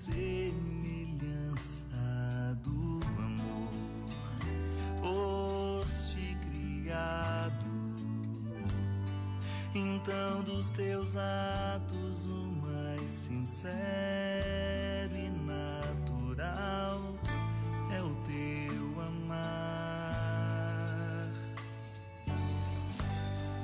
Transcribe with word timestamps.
semelhança 0.00 1.84
do 2.64 3.00
amor 3.18 3.68
foste 5.02 6.38
criado. 6.50 7.66
Então 9.74 10.42
dos 10.42 10.70
teus 10.70 11.14
atos 11.16 12.26
o 12.26 12.46
mais 12.62 13.10
sincero 13.10 13.60
e 15.14 15.28
natural 15.46 17.00
é 17.92 18.00
o 18.00 18.14
teu 18.24 19.02
amar. 19.02 20.00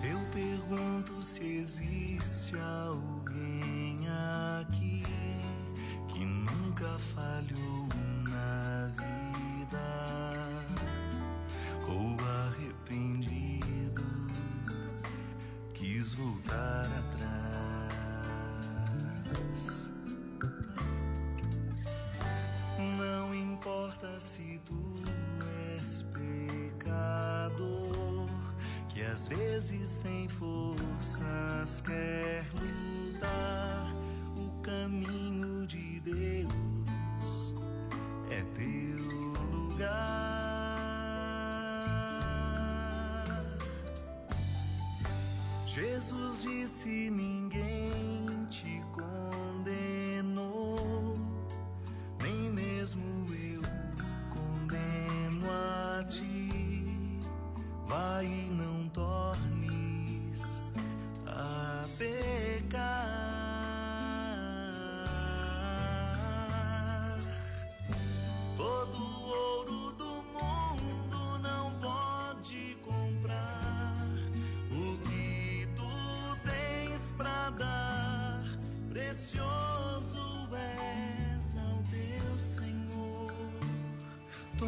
Eu 0.05 0.19
pergunto 0.34 1.23
se 1.23 1.45
existe 1.45 2.55
algo. 2.59 2.86
Nunca 6.79 6.99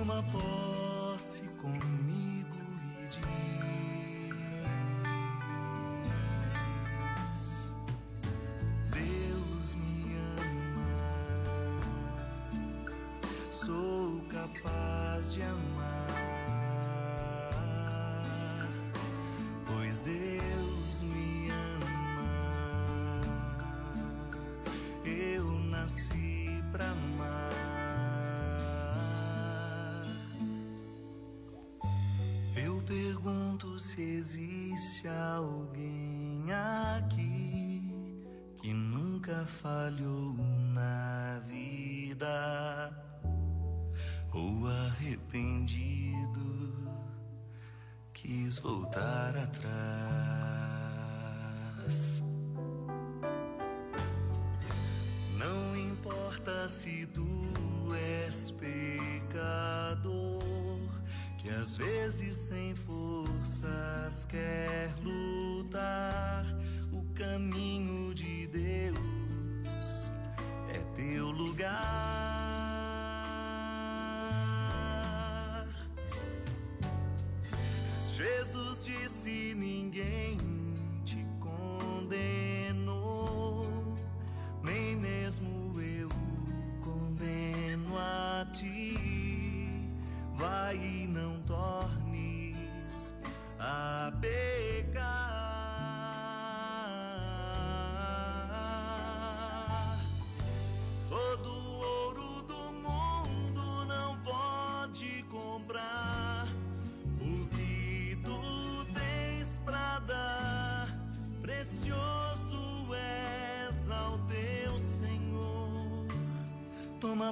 uma 0.02 0.22
porta. 0.22 0.77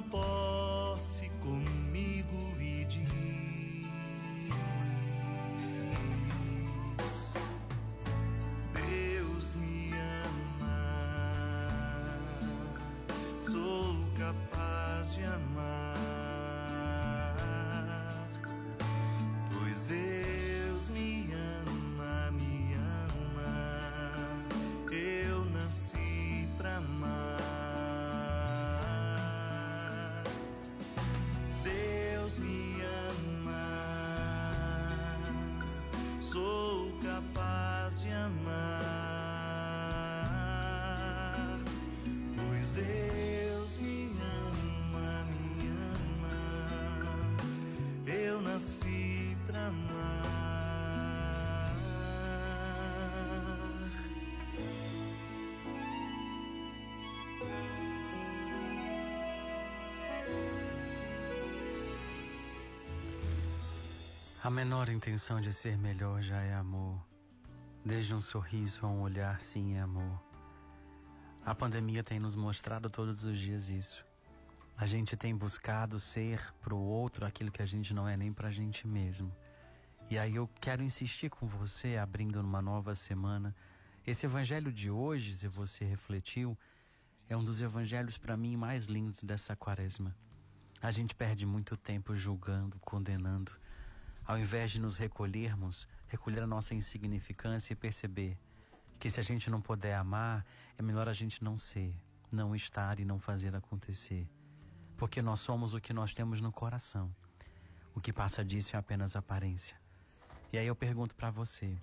Toma 0.01 0.36
A 64.47 64.49
menor 64.49 64.87
intenção 64.87 65.41
de 65.41 65.51
ser 65.51 65.77
melhor 65.77 66.21
já 66.21 66.41
é 66.41 66.53
amor. 66.53 67.05
Desde 67.83 68.15
um 68.15 68.21
sorriso 68.21 68.85
a 68.85 68.87
um 68.87 69.01
olhar, 69.01 69.41
sim, 69.41 69.75
é 69.75 69.81
amor. 69.81 70.23
A 71.45 71.53
pandemia 71.53 72.01
tem 72.01 72.17
nos 72.17 72.33
mostrado 72.33 72.89
todos 72.89 73.25
os 73.25 73.37
dias 73.37 73.67
isso. 73.67 74.05
A 74.77 74.87
gente 74.87 75.17
tem 75.17 75.35
buscado 75.35 75.99
ser 75.99 76.39
pro 76.61 76.77
outro 76.77 77.25
aquilo 77.25 77.51
que 77.51 77.61
a 77.61 77.65
gente 77.65 77.93
não 77.93 78.07
é 78.07 78.15
nem 78.15 78.31
pra 78.31 78.49
gente 78.49 78.87
mesmo. 78.87 79.35
E 80.09 80.17
aí 80.17 80.37
eu 80.37 80.49
quero 80.61 80.81
insistir 80.81 81.29
com 81.29 81.45
você, 81.45 81.97
abrindo 81.97 82.41
numa 82.41 82.61
nova 82.61 82.95
semana. 82.95 83.53
Esse 84.05 84.27
evangelho 84.27 84.71
de 84.71 84.89
hoje, 84.89 85.35
se 85.35 85.49
você 85.49 85.83
refletiu, 85.83 86.57
é 87.27 87.35
um 87.35 87.43
dos 87.43 87.61
evangelhos 87.61 88.17
para 88.17 88.37
mim 88.37 88.55
mais 88.55 88.85
lindos 88.85 89.25
dessa 89.25 89.57
quaresma. 89.57 90.15
A 90.81 90.89
gente 90.89 91.13
perde 91.13 91.45
muito 91.45 91.75
tempo 91.75 92.15
julgando, 92.15 92.79
condenando, 92.79 93.51
ao 94.27 94.37
invés 94.37 94.71
de 94.71 94.81
nos 94.81 94.97
recolhermos, 94.97 95.87
recolher 96.09 96.43
a 96.43 96.47
nossa 96.47 96.75
insignificância 96.75 97.71
e 97.71 97.77
perceber 97.77 98.37
que 98.99 99.09
se 99.09 99.21
a 99.21 99.23
gente 99.23 99.49
não 99.49 99.61
puder 99.61 99.95
amar, 99.95 100.45
é 100.77 100.81
melhor 100.81 101.07
a 101.07 101.13
gente 101.13 101.41
não 101.41 101.57
ser, 101.57 101.95
não 102.29 102.53
estar 102.53 102.99
e 102.99 103.05
não 103.05 103.19
fazer 103.19 103.55
acontecer. 103.55 104.29
Porque 104.97 105.21
nós 105.21 105.39
somos 105.39 105.73
o 105.73 105.79
que 105.79 105.93
nós 105.93 106.13
temos 106.13 106.41
no 106.41 106.51
coração. 106.51 107.09
O 107.95 108.01
que 108.01 108.11
passa 108.11 108.43
disso 108.43 108.75
é 108.75 108.79
apenas 108.79 109.15
aparência. 109.15 109.79
E 110.51 110.57
aí 110.57 110.67
eu 110.67 110.75
pergunto 110.75 111.15
para 111.15 111.31
você, 111.31 111.81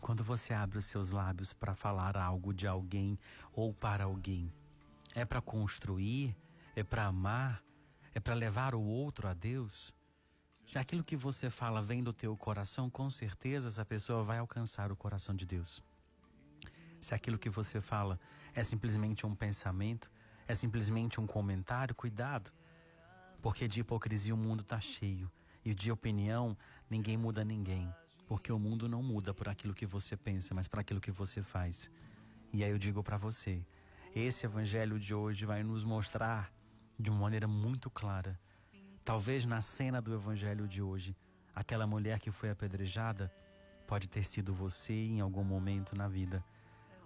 quando 0.00 0.24
você 0.24 0.52
abre 0.52 0.78
os 0.78 0.86
seus 0.86 1.12
lábios 1.12 1.52
para 1.52 1.76
falar 1.76 2.16
algo 2.16 2.52
de 2.52 2.66
alguém 2.66 3.16
ou 3.52 3.72
para 3.72 4.02
alguém, 4.02 4.52
é 5.14 5.24
para 5.24 5.40
construir, 5.40 6.36
é 6.74 6.82
para 6.82 7.04
amar, 7.04 7.62
é 8.12 8.18
para 8.18 8.34
levar 8.34 8.74
o 8.74 8.82
outro 8.82 9.28
a 9.28 9.32
Deus? 9.32 9.94
Se 10.64 10.78
aquilo 10.78 11.04
que 11.04 11.16
você 11.16 11.50
fala 11.50 11.82
vem 11.82 12.02
do 12.02 12.12
teu 12.12 12.36
coração, 12.36 12.88
com 12.88 13.10
certeza 13.10 13.68
essa 13.68 13.84
pessoa 13.84 14.22
vai 14.22 14.38
alcançar 14.38 14.90
o 14.90 14.96
coração 14.96 15.34
de 15.34 15.44
Deus. 15.44 15.82
Se 17.00 17.14
aquilo 17.14 17.38
que 17.38 17.50
você 17.50 17.80
fala 17.80 18.18
é 18.54 18.62
simplesmente 18.62 19.26
um 19.26 19.34
pensamento, 19.34 20.10
é 20.46 20.54
simplesmente 20.54 21.20
um 21.20 21.26
comentário, 21.26 21.94
cuidado. 21.94 22.52
Porque 23.42 23.66
de 23.66 23.80
hipocrisia 23.80 24.34
o 24.34 24.38
mundo 24.38 24.62
está 24.62 24.80
cheio. 24.80 25.30
E 25.64 25.74
de 25.74 25.90
opinião, 25.90 26.56
ninguém 26.88 27.16
muda 27.16 27.44
ninguém. 27.44 27.92
Porque 28.26 28.52
o 28.52 28.58
mundo 28.58 28.88
não 28.88 29.02
muda 29.02 29.34
por 29.34 29.48
aquilo 29.48 29.74
que 29.74 29.84
você 29.84 30.16
pensa, 30.16 30.54
mas 30.54 30.68
por 30.68 30.78
aquilo 30.78 31.00
que 31.00 31.10
você 31.10 31.42
faz. 31.42 31.90
E 32.52 32.62
aí 32.62 32.70
eu 32.70 32.78
digo 32.78 33.02
para 33.02 33.16
você, 33.16 33.66
esse 34.14 34.46
evangelho 34.46 34.98
de 34.98 35.12
hoje 35.12 35.44
vai 35.44 35.62
nos 35.62 35.84
mostrar 35.84 36.52
de 36.98 37.10
uma 37.10 37.20
maneira 37.20 37.48
muito 37.48 37.90
clara. 37.90 38.38
Talvez 39.04 39.44
na 39.44 39.60
cena 39.60 40.00
do 40.00 40.14
evangelho 40.14 40.68
de 40.68 40.80
hoje, 40.80 41.16
aquela 41.54 41.86
mulher 41.86 42.20
que 42.20 42.30
foi 42.30 42.50
apedrejada 42.50 43.32
pode 43.84 44.08
ter 44.08 44.24
sido 44.24 44.54
você 44.54 44.94
em 44.94 45.20
algum 45.20 45.42
momento 45.42 45.96
na 45.96 46.06
vida. 46.06 46.44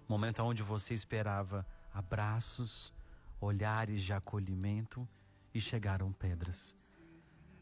Momento 0.07 0.43
onde 0.43 0.63
você 0.63 0.93
esperava 0.93 1.67
abraços, 1.93 2.93
olhares 3.41 4.03
de 4.03 4.13
acolhimento 4.13 5.09
e 5.55 5.61
chegaram 5.61 6.13
pedras. 6.13 6.77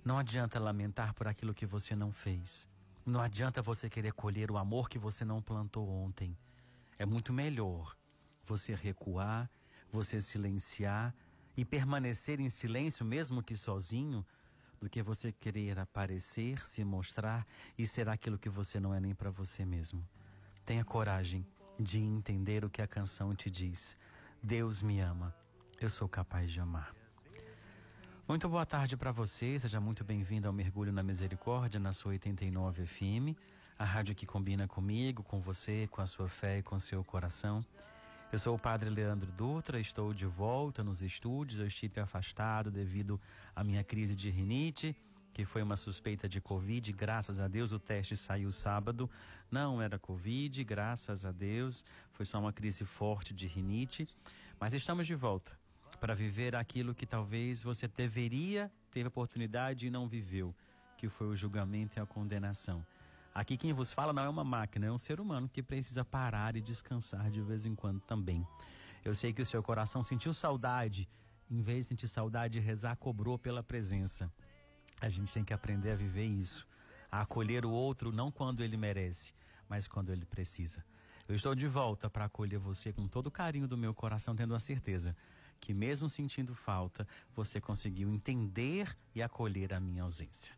Não 0.04 0.18
adianta 0.18 0.58
lamentar 0.58 1.14
por 1.14 1.28
aquilo 1.28 1.54
que 1.54 1.64
você 1.64 1.94
não 1.94 2.12
fez. 2.12 2.68
Não 3.06 3.20
adianta 3.20 3.62
você 3.62 3.88
querer 3.88 4.12
colher 4.12 4.50
o 4.50 4.58
amor 4.58 4.88
que 4.88 4.98
você 4.98 5.24
não 5.24 5.40
plantou 5.40 5.88
ontem. 5.88 6.36
É 6.98 7.06
muito 7.06 7.32
melhor 7.32 7.96
você 8.44 8.74
recuar, 8.74 9.48
você 9.92 10.20
silenciar 10.20 11.14
e 11.56 11.64
permanecer 11.64 12.40
em 12.40 12.48
silêncio, 12.48 13.04
mesmo 13.04 13.42
que 13.42 13.56
sozinho, 13.56 14.24
do 14.80 14.88
que 14.90 15.02
você 15.02 15.32
querer 15.32 15.78
aparecer, 15.78 16.60
se 16.64 16.84
mostrar 16.84 17.46
e 17.78 17.86
ser 17.86 18.08
aquilo 18.08 18.38
que 18.38 18.48
você 18.48 18.78
não 18.78 18.94
é 18.94 19.00
nem 19.00 19.14
para 19.14 19.30
você 19.30 19.64
mesmo. 19.64 20.06
Tenha 20.64 20.84
coragem 20.84 21.46
de 21.78 22.00
entender 22.00 22.64
o 22.64 22.70
que 22.70 22.82
a 22.82 22.86
canção 22.86 23.34
te 23.34 23.50
diz. 23.50 23.96
Deus 24.42 24.82
me 24.82 25.00
ama, 25.00 25.34
eu 25.80 25.88
sou 25.88 26.08
capaz 26.08 26.50
de 26.50 26.60
amar. 26.60 26.94
Muito 28.26 28.48
boa 28.48 28.64
tarde 28.64 28.96
para 28.96 29.12
você, 29.12 29.58
seja 29.58 29.80
muito 29.80 30.02
bem-vindo 30.02 30.46
ao 30.46 30.52
Mergulho 30.52 30.92
na 30.92 31.02
Misericórdia, 31.02 31.78
na 31.78 31.92
sua 31.92 32.12
89 32.12 32.86
FM, 32.86 33.36
a 33.78 33.84
rádio 33.84 34.14
que 34.14 34.24
combina 34.24 34.66
comigo, 34.66 35.22
com 35.22 35.40
você, 35.40 35.86
com 35.90 36.00
a 36.00 36.06
sua 36.06 36.28
fé 36.28 36.58
e 36.58 36.62
com 36.62 36.78
seu 36.78 37.04
coração. 37.04 37.64
Eu 38.34 38.38
sou 38.40 38.56
o 38.56 38.58
Padre 38.58 38.90
Leandro 38.90 39.30
Dutra, 39.30 39.78
estou 39.78 40.12
de 40.12 40.26
volta 40.26 40.82
nos 40.82 41.02
estúdios. 41.02 41.60
Eu 41.60 41.68
estive 41.68 42.00
afastado 42.00 42.68
devido 42.68 43.20
à 43.54 43.62
minha 43.62 43.84
crise 43.84 44.16
de 44.16 44.28
rinite, 44.28 44.96
que 45.32 45.44
foi 45.44 45.62
uma 45.62 45.76
suspeita 45.76 46.28
de 46.28 46.40
Covid. 46.40 46.92
Graças 46.94 47.38
a 47.38 47.46
Deus 47.46 47.70
o 47.70 47.78
teste 47.78 48.16
saiu 48.16 48.50
sábado. 48.50 49.08
Não 49.48 49.80
era 49.80 50.00
Covid, 50.00 50.64
graças 50.64 51.24
a 51.24 51.30
Deus. 51.30 51.84
Foi 52.10 52.26
só 52.26 52.40
uma 52.40 52.52
crise 52.52 52.84
forte 52.84 53.32
de 53.32 53.46
rinite. 53.46 54.08
Mas 54.58 54.74
estamos 54.74 55.06
de 55.06 55.14
volta 55.14 55.56
para 56.00 56.12
viver 56.12 56.56
aquilo 56.56 56.92
que 56.92 57.06
talvez 57.06 57.62
você 57.62 57.86
deveria 57.86 58.68
ter 58.90 59.06
oportunidade 59.06 59.86
e 59.86 59.90
não 59.90 60.08
viveu, 60.08 60.52
que 60.98 61.08
foi 61.08 61.28
o 61.28 61.36
julgamento 61.36 62.00
e 62.00 62.02
a 62.02 62.04
condenação. 62.04 62.84
Aqui 63.34 63.56
quem 63.56 63.72
vos 63.72 63.92
fala 63.92 64.12
não 64.12 64.22
é 64.22 64.28
uma 64.28 64.44
máquina, 64.44 64.86
é 64.86 64.92
um 64.92 64.98
ser 64.98 65.20
humano 65.20 65.48
que 65.48 65.60
precisa 65.60 66.04
parar 66.04 66.54
e 66.54 66.60
descansar 66.60 67.32
de 67.32 67.40
vez 67.40 67.66
em 67.66 67.74
quando 67.74 68.00
também. 68.02 68.46
Eu 69.04 69.12
sei 69.12 69.32
que 69.32 69.42
o 69.42 69.46
seu 69.46 69.60
coração 69.60 70.04
sentiu 70.04 70.32
saudade, 70.32 71.08
em 71.50 71.60
vez 71.60 71.84
de 71.84 71.88
sentir 71.88 72.06
saudade, 72.06 72.60
rezar 72.60 72.96
cobrou 72.96 73.36
pela 73.36 73.60
presença. 73.60 74.32
A 75.00 75.08
gente 75.08 75.32
tem 75.32 75.44
que 75.44 75.52
aprender 75.52 75.90
a 75.90 75.96
viver 75.96 76.26
isso, 76.26 76.64
a 77.10 77.22
acolher 77.22 77.66
o 77.66 77.70
outro 77.70 78.12
não 78.12 78.30
quando 78.30 78.62
ele 78.62 78.76
merece, 78.76 79.34
mas 79.68 79.88
quando 79.88 80.12
ele 80.12 80.24
precisa. 80.24 80.84
Eu 81.26 81.34
estou 81.34 81.56
de 81.56 81.66
volta 81.66 82.08
para 82.08 82.26
acolher 82.26 82.58
você 82.58 82.92
com 82.92 83.08
todo 83.08 83.26
o 83.26 83.32
carinho 83.32 83.66
do 83.66 83.76
meu 83.76 83.92
coração, 83.92 84.36
tendo 84.36 84.54
a 84.54 84.60
certeza 84.60 85.16
que 85.60 85.74
mesmo 85.74 86.08
sentindo 86.08 86.54
falta, 86.54 87.06
você 87.34 87.60
conseguiu 87.60 88.08
entender 88.10 88.96
e 89.14 89.22
acolher 89.22 89.72
a 89.72 89.80
minha 89.80 90.02
ausência. 90.02 90.54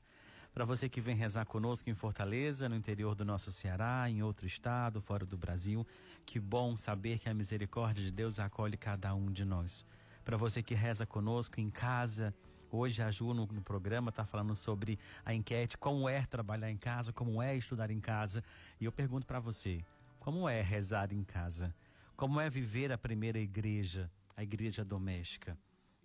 Para 0.57 0.65
você 0.65 0.89
que 0.89 1.03
vem 1.03 1.15
rezar 1.15 1.45
conosco 1.45 1.91
em 1.91 1.95
Fortaleza, 1.95 2.67
no 2.67 2.75
interior 2.75 3.15
do 3.15 3.27
nosso 3.27 3.53
Ceará, 3.53 4.09
em 4.09 4.23
outro 4.23 4.47
estado, 4.47 5.03
fora 5.03 5.27
do 5.27 5.37
Brasil, 5.37 5.87
que 6.25 6.41
bom 6.41 6.75
saber 6.75 7.19
que 7.19 7.29
a 7.29 7.35
misericórdia 7.35 8.03
de 8.03 8.11
Deus 8.11 8.39
acolhe 8.39 8.75
cada 8.75 9.15
um 9.15 9.31
de 9.31 9.45
nós. 9.45 9.85
Para 10.25 10.39
você 10.39 10.63
que 10.63 10.75
reza 10.75 11.05
conosco 11.05 11.61
em 11.61 11.69
casa, 11.69 12.35
hoje 12.71 13.03
a 13.03 13.11
Ju 13.11 13.35
no, 13.35 13.45
no 13.45 13.61
programa 13.61 14.09
está 14.09 14.25
falando 14.25 14.55
sobre 14.55 14.99
a 15.27 15.35
enquete, 15.35 15.77
como 15.77 16.09
é 16.09 16.25
trabalhar 16.25 16.71
em 16.71 16.79
casa, 16.79 17.13
como 17.13 17.43
é 17.43 17.55
estudar 17.55 17.91
em 17.91 18.01
casa. 18.01 18.43
E 18.81 18.87
eu 18.87 18.93
pergunto 18.93 19.27
para 19.27 19.39
você, 19.39 19.85
como 20.19 20.49
é 20.49 20.63
rezar 20.63 21.13
em 21.13 21.23
casa? 21.23 21.75
Como 22.17 22.41
é 22.41 22.49
viver 22.49 22.91
a 22.91 22.97
primeira 22.97 23.39
igreja, 23.39 24.11
a 24.35 24.43
igreja 24.43 24.83
doméstica? 24.83 25.55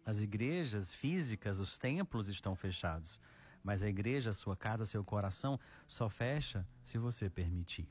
As 0.06 0.20
igrejas 0.20 0.94
físicas, 0.94 1.58
os 1.58 1.78
templos 1.78 2.28
estão 2.28 2.54
fechados. 2.54 3.18
Mas 3.64 3.84
a 3.84 3.90
igreja, 3.90 4.34
sua 4.34 4.56
casa, 4.56 4.86
seu 4.86 5.04
coração 5.04 5.60
só 5.88 6.10
fecha 6.10 6.66
se 6.82 6.98
você 6.98 7.30
permitir. 7.30 7.88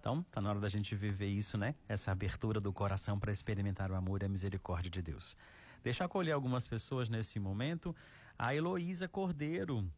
Então, 0.00 0.22
tá 0.30 0.40
na 0.40 0.50
hora 0.50 0.60
da 0.60 0.68
gente 0.68 0.94
viver 0.94 1.28
isso, 1.28 1.58
né? 1.58 1.74
Essa 1.88 2.12
abertura 2.12 2.60
do 2.60 2.72
coração 2.72 3.18
para 3.18 3.32
experimentar 3.32 3.90
o 3.90 3.94
amor 3.94 4.22
e 4.22 4.26
a 4.26 4.28
misericórdia 4.28 4.90
de 4.90 5.02
Deus. 5.02 5.36
Deixa 5.82 6.02
eu 6.02 6.06
acolher 6.06 6.32
algumas 6.32 6.66
pessoas 6.66 7.08
nesse 7.08 7.38
momento. 7.38 7.94
A 8.38 8.54
Heloísa 8.54 9.08
Cordeiro. 9.08 9.90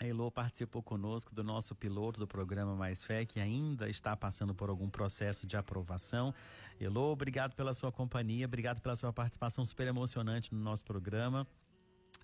A 0.00 0.06
Elo 0.06 0.30
participou 0.30 0.80
conosco 0.80 1.34
do 1.34 1.42
nosso 1.42 1.74
piloto 1.74 2.20
do 2.20 2.26
programa 2.26 2.76
Mais 2.76 3.02
Fé, 3.02 3.26
que 3.26 3.40
ainda 3.40 3.88
está 3.88 4.16
passando 4.16 4.54
por 4.54 4.70
algum 4.70 4.88
processo 4.88 5.44
de 5.44 5.56
aprovação. 5.56 6.32
Elo, 6.80 7.10
obrigado 7.10 7.56
pela 7.56 7.74
sua 7.74 7.90
companhia, 7.90 8.46
obrigado 8.46 8.80
pela 8.80 8.94
sua 8.94 9.12
participação 9.12 9.64
super 9.64 9.88
emocionante 9.88 10.54
no 10.54 10.60
nosso 10.60 10.84
programa. 10.84 11.44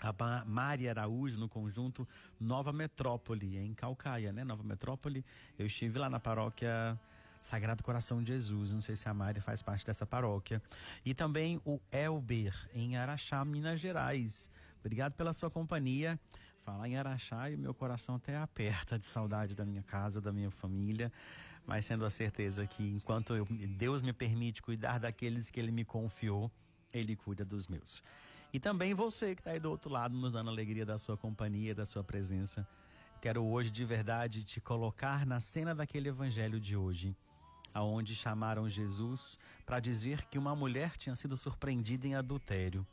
A 0.00 0.44
Mari 0.44 0.88
Araújo, 0.88 1.38
no 1.38 1.48
conjunto 1.48 2.06
Nova 2.38 2.72
Metrópole, 2.72 3.56
em 3.56 3.72
Calcaia, 3.74 4.32
né? 4.32 4.44
Nova 4.44 4.62
Metrópole. 4.62 5.24
Eu 5.58 5.66
estive 5.66 5.98
lá 5.98 6.10
na 6.10 6.20
paróquia 6.20 6.98
Sagrado 7.40 7.82
Coração 7.82 8.22
de 8.22 8.32
Jesus. 8.32 8.72
Não 8.72 8.80
sei 8.80 8.96
se 8.96 9.08
a 9.08 9.14
Mari 9.14 9.40
faz 9.40 9.62
parte 9.62 9.86
dessa 9.86 10.06
paróquia. 10.06 10.62
E 11.04 11.14
também 11.14 11.60
o 11.64 11.80
Elber, 11.92 12.54
em 12.74 12.96
Araxá, 12.96 13.44
Minas 13.44 13.80
Gerais. 13.80 14.50
Obrigado 14.80 15.12
pela 15.12 15.32
sua 15.32 15.50
companhia. 15.50 16.18
Falar 16.64 16.88
em 16.88 16.96
Araxá 16.96 17.50
e 17.50 17.56
meu 17.56 17.74
coração 17.74 18.14
até 18.14 18.36
aperta 18.38 18.98
de 18.98 19.04
saudade 19.04 19.54
da 19.54 19.64
minha 19.66 19.82
casa, 19.82 20.20
da 20.20 20.32
minha 20.32 20.50
família. 20.50 21.12
Mas 21.66 21.84
sendo 21.84 22.04
a 22.04 22.10
certeza 22.10 22.66
que 22.66 22.82
enquanto 22.82 23.34
eu, 23.34 23.46
Deus 23.76 24.02
me 24.02 24.12
permite 24.12 24.62
cuidar 24.62 24.98
daqueles 24.98 25.50
que 25.50 25.60
Ele 25.60 25.70
me 25.70 25.84
confiou, 25.84 26.50
Ele 26.92 27.14
cuida 27.14 27.44
dos 27.44 27.68
meus. 27.68 28.02
E 28.54 28.60
também 28.60 28.94
você 28.94 29.34
que 29.34 29.40
está 29.40 29.50
aí 29.50 29.58
do 29.60 29.68
outro 29.68 29.90
lado, 29.90 30.16
nos 30.16 30.32
dando 30.32 30.48
alegria 30.48 30.86
da 30.86 30.96
sua 30.96 31.16
companhia, 31.16 31.74
da 31.74 31.84
sua 31.84 32.04
presença. 32.04 32.66
Quero 33.20 33.44
hoje 33.44 33.68
de 33.68 33.84
verdade 33.84 34.44
te 34.44 34.60
colocar 34.60 35.26
na 35.26 35.40
cena 35.40 35.74
daquele 35.74 36.08
evangelho 36.08 36.60
de 36.60 36.76
hoje 36.76 37.16
aonde 37.74 38.14
chamaram 38.14 38.68
Jesus 38.70 39.36
para 39.66 39.80
dizer 39.80 40.24
que 40.26 40.38
uma 40.38 40.54
mulher 40.54 40.96
tinha 40.96 41.16
sido 41.16 41.36
surpreendida 41.36 42.06
em 42.06 42.14
adultério. 42.14 42.86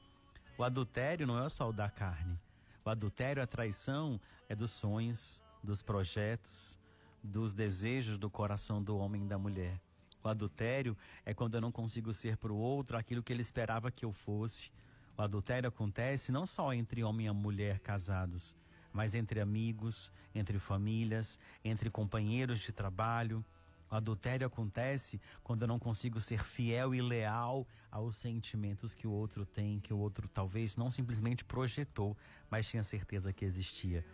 O 0.57 0.63
adultério 0.63 1.27
não 1.27 1.37
é 1.37 1.47
só 1.47 1.69
o 1.69 1.73
da 1.73 1.87
carne. 1.87 2.39
O 2.83 2.89
adultério, 2.89 3.43
a 3.43 3.45
traição, 3.45 4.19
é 4.49 4.55
dos 4.55 4.71
sonhos, 4.71 5.39
dos 5.63 5.83
projetos, 5.83 6.79
dos 7.23 7.53
desejos 7.53 8.17
do 8.17 8.31
coração 8.31 8.81
do 8.81 8.97
homem 8.97 9.25
e 9.25 9.27
da 9.27 9.37
mulher. 9.37 9.79
O 10.23 10.27
adultério 10.27 10.97
é 11.23 11.35
quando 11.35 11.53
eu 11.53 11.61
não 11.61 11.71
consigo 11.71 12.11
ser 12.11 12.35
para 12.37 12.51
o 12.51 12.57
outro 12.57 12.97
aquilo 12.97 13.21
que 13.21 13.31
ele 13.31 13.41
esperava 13.43 13.91
que 13.91 14.03
eu 14.03 14.11
fosse. 14.11 14.71
O 15.17 15.21
adultério 15.21 15.67
acontece 15.67 16.31
não 16.31 16.45
só 16.45 16.73
entre 16.73 17.03
homem 17.03 17.27
e 17.27 17.31
mulher 17.31 17.79
casados, 17.79 18.55
mas 18.91 19.15
entre 19.15 19.39
amigos, 19.39 20.11
entre 20.33 20.59
famílias, 20.59 21.39
entre 21.63 21.89
companheiros 21.89 22.59
de 22.61 22.71
trabalho, 22.71 23.43
o 23.91 23.95
adultério 23.95 24.47
acontece 24.47 25.19
quando 25.43 25.63
eu 25.63 25.67
não 25.67 25.77
consigo 25.77 26.17
ser 26.19 26.41
fiel 26.43 26.95
e 26.95 27.01
leal 27.01 27.67
aos 27.91 28.15
sentimentos 28.15 28.93
que 28.93 29.05
o 29.05 29.11
outro 29.11 29.45
tem, 29.45 29.81
que 29.81 29.93
o 29.93 29.97
outro 29.97 30.29
talvez 30.29 30.77
não 30.77 30.89
simplesmente 30.89 31.43
projetou, 31.43 32.15
mas 32.49 32.67
tinha 32.69 32.83
certeza 32.83 33.33
que 33.33 33.43
existia. 33.43 34.05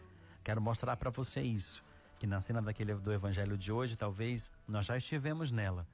Quero 0.44 0.60
mostrar 0.60 0.98
para 0.98 1.12
você 1.12 1.42
isso, 1.42 1.84
que 2.18 2.26
na 2.26 2.42
cena 2.42 2.60
daquele 2.60 2.96
do 2.96 3.14
evangelho 3.14 3.56
de 3.56 3.72
hoje, 3.72 3.96
talvez 3.96 4.52
nós 4.68 4.88
já 4.88 4.98
estivemos 4.98 5.52
nela. 5.52 5.88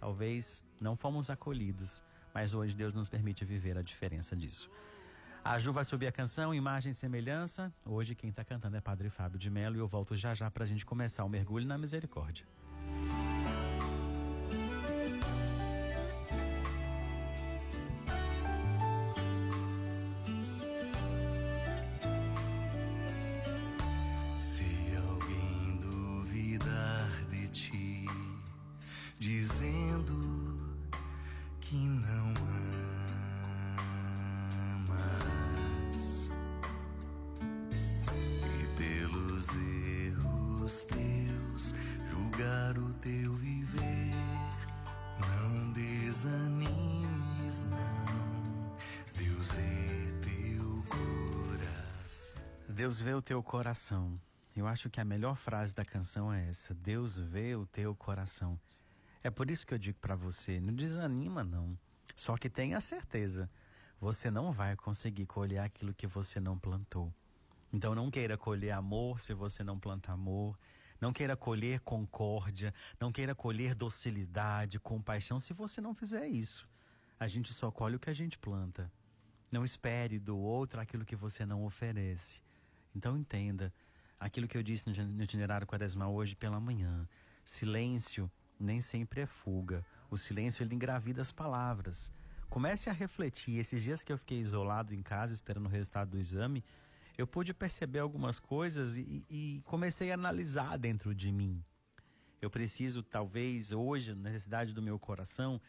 Talvez 0.00 0.62
não 0.80 0.96
fomos 0.96 1.28
acolhidos, 1.28 2.02
mas 2.36 2.52
hoje 2.52 2.76
Deus 2.76 2.92
nos 2.92 3.08
permite 3.08 3.46
viver 3.46 3.78
a 3.78 3.82
diferença 3.82 4.36
disso. 4.36 4.70
A 5.42 5.58
Ju 5.58 5.72
vai 5.72 5.86
subir 5.86 6.06
a 6.06 6.12
canção 6.12 6.54
Imagem 6.54 6.92
e 6.92 6.94
Semelhança. 6.94 7.72
Hoje 7.82 8.14
quem 8.14 8.28
está 8.28 8.44
cantando 8.44 8.76
é 8.76 8.80
Padre 8.80 9.08
Fábio 9.08 9.38
de 9.38 9.48
Mello 9.48 9.76
e 9.76 9.78
eu 9.78 9.88
volto 9.88 10.14
já 10.14 10.34
já 10.34 10.50
para 10.50 10.64
a 10.64 10.66
gente 10.66 10.84
começar 10.84 11.24
o 11.24 11.30
mergulho 11.30 11.66
na 11.66 11.78
misericórdia. 11.78 12.44
Teu 53.26 53.42
coração. 53.42 54.20
Eu 54.54 54.68
acho 54.68 54.88
que 54.88 55.00
a 55.00 55.04
melhor 55.04 55.34
frase 55.34 55.74
da 55.74 55.84
canção 55.84 56.32
é 56.32 56.46
essa: 56.46 56.72
Deus 56.72 57.18
vê 57.18 57.56
o 57.56 57.66
teu 57.66 57.92
coração. 57.92 58.56
É 59.20 59.28
por 59.28 59.50
isso 59.50 59.66
que 59.66 59.74
eu 59.74 59.78
digo 59.78 59.98
para 59.98 60.14
você, 60.14 60.60
não 60.60 60.72
desanima 60.72 61.42
não. 61.42 61.76
Só 62.14 62.36
que 62.36 62.48
tenha 62.48 62.80
certeza, 62.80 63.50
você 64.00 64.30
não 64.30 64.52
vai 64.52 64.76
conseguir 64.76 65.26
colher 65.26 65.58
aquilo 65.58 65.92
que 65.92 66.06
você 66.06 66.38
não 66.38 66.56
plantou. 66.56 67.12
Então 67.72 67.96
não 67.96 68.12
queira 68.12 68.38
colher 68.38 68.70
amor 68.70 69.18
se 69.18 69.34
você 69.34 69.64
não 69.64 69.76
planta 69.76 70.12
amor. 70.12 70.56
Não 71.00 71.12
queira 71.12 71.36
colher 71.36 71.80
concórdia, 71.80 72.72
não 73.00 73.10
queira 73.10 73.34
colher 73.34 73.74
docilidade, 73.74 74.78
compaixão 74.78 75.40
se 75.40 75.52
você 75.52 75.80
não 75.80 75.92
fizer 75.92 76.28
isso. 76.28 76.66
A 77.18 77.26
gente 77.26 77.52
só 77.52 77.72
colhe 77.72 77.96
o 77.96 78.00
que 78.00 78.08
a 78.08 78.14
gente 78.14 78.38
planta. 78.38 78.90
Não 79.50 79.64
espere 79.64 80.16
do 80.20 80.38
outro 80.38 80.80
aquilo 80.80 81.04
que 81.04 81.16
você 81.16 81.44
não 81.44 81.64
oferece. 81.64 82.45
Então 82.96 83.18
entenda 83.18 83.70
aquilo 84.18 84.48
que 84.48 84.56
eu 84.56 84.62
disse 84.62 84.88
no 84.88 85.22
itinerário 85.22 85.66
quaresmal 85.66 86.14
hoje 86.14 86.34
pela 86.34 86.58
manhã. 86.58 87.06
Silêncio 87.44 88.30
nem 88.58 88.80
sempre 88.80 89.20
é 89.20 89.26
fuga. 89.26 89.84
O 90.10 90.16
silêncio 90.16 90.62
ele 90.62 90.74
engravida 90.74 91.20
as 91.20 91.30
palavras. 91.30 92.10
Comece 92.48 92.88
a 92.88 92.94
refletir. 92.94 93.58
Esses 93.58 93.82
dias 93.82 94.02
que 94.02 94.10
eu 94.10 94.16
fiquei 94.16 94.38
isolado 94.38 94.94
em 94.94 95.02
casa 95.02 95.34
esperando 95.34 95.66
o 95.66 95.68
resultado 95.68 96.12
do 96.12 96.18
exame, 96.18 96.64
eu 97.18 97.26
pude 97.26 97.52
perceber 97.52 97.98
algumas 97.98 98.40
coisas 98.40 98.96
e, 98.96 99.26
e 99.28 99.60
comecei 99.66 100.10
a 100.10 100.14
analisar 100.14 100.78
dentro 100.78 101.14
de 101.14 101.30
mim. 101.30 101.62
Eu 102.40 102.48
preciso, 102.48 103.02
talvez, 103.02 103.72
hoje, 103.72 104.14
necessidade 104.14 104.72
do 104.72 104.80
meu 104.80 104.98
coração 104.98 105.60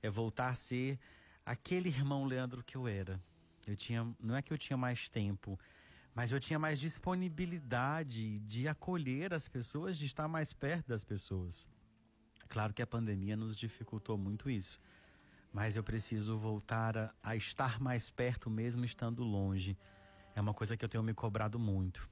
é 0.00 0.08
voltar 0.08 0.50
a 0.50 0.54
ser 0.54 0.96
aquele 1.44 1.88
irmão 1.88 2.24
Leandro 2.24 2.62
que 2.62 2.76
eu 2.76 2.86
era. 2.86 3.20
Eu 3.66 3.74
tinha, 3.74 4.06
não 4.20 4.36
é 4.36 4.42
que 4.42 4.52
eu 4.52 4.58
tinha 4.58 4.76
mais 4.76 5.08
tempo, 5.08 5.58
mas 6.18 6.32
eu 6.32 6.40
tinha 6.40 6.58
mais 6.58 6.80
disponibilidade 6.80 8.40
de 8.40 8.66
acolher 8.66 9.32
as 9.32 9.46
pessoas, 9.46 9.96
de 9.96 10.04
estar 10.04 10.26
mais 10.26 10.52
perto 10.52 10.88
das 10.88 11.04
pessoas. 11.04 11.68
Claro 12.48 12.74
que 12.74 12.82
a 12.82 12.86
pandemia 12.88 13.36
nos 13.36 13.54
dificultou 13.54 14.18
muito 14.18 14.50
isso, 14.50 14.80
mas 15.52 15.76
eu 15.76 15.84
preciso 15.84 16.36
voltar 16.36 16.98
a, 16.98 17.14
a 17.22 17.36
estar 17.36 17.80
mais 17.80 18.10
perto, 18.10 18.50
mesmo 18.50 18.84
estando 18.84 19.22
longe. 19.22 19.78
É 20.34 20.40
uma 20.40 20.52
coisa 20.52 20.76
que 20.76 20.84
eu 20.84 20.88
tenho 20.88 21.04
me 21.04 21.14
cobrado 21.14 21.56
muito. 21.56 22.10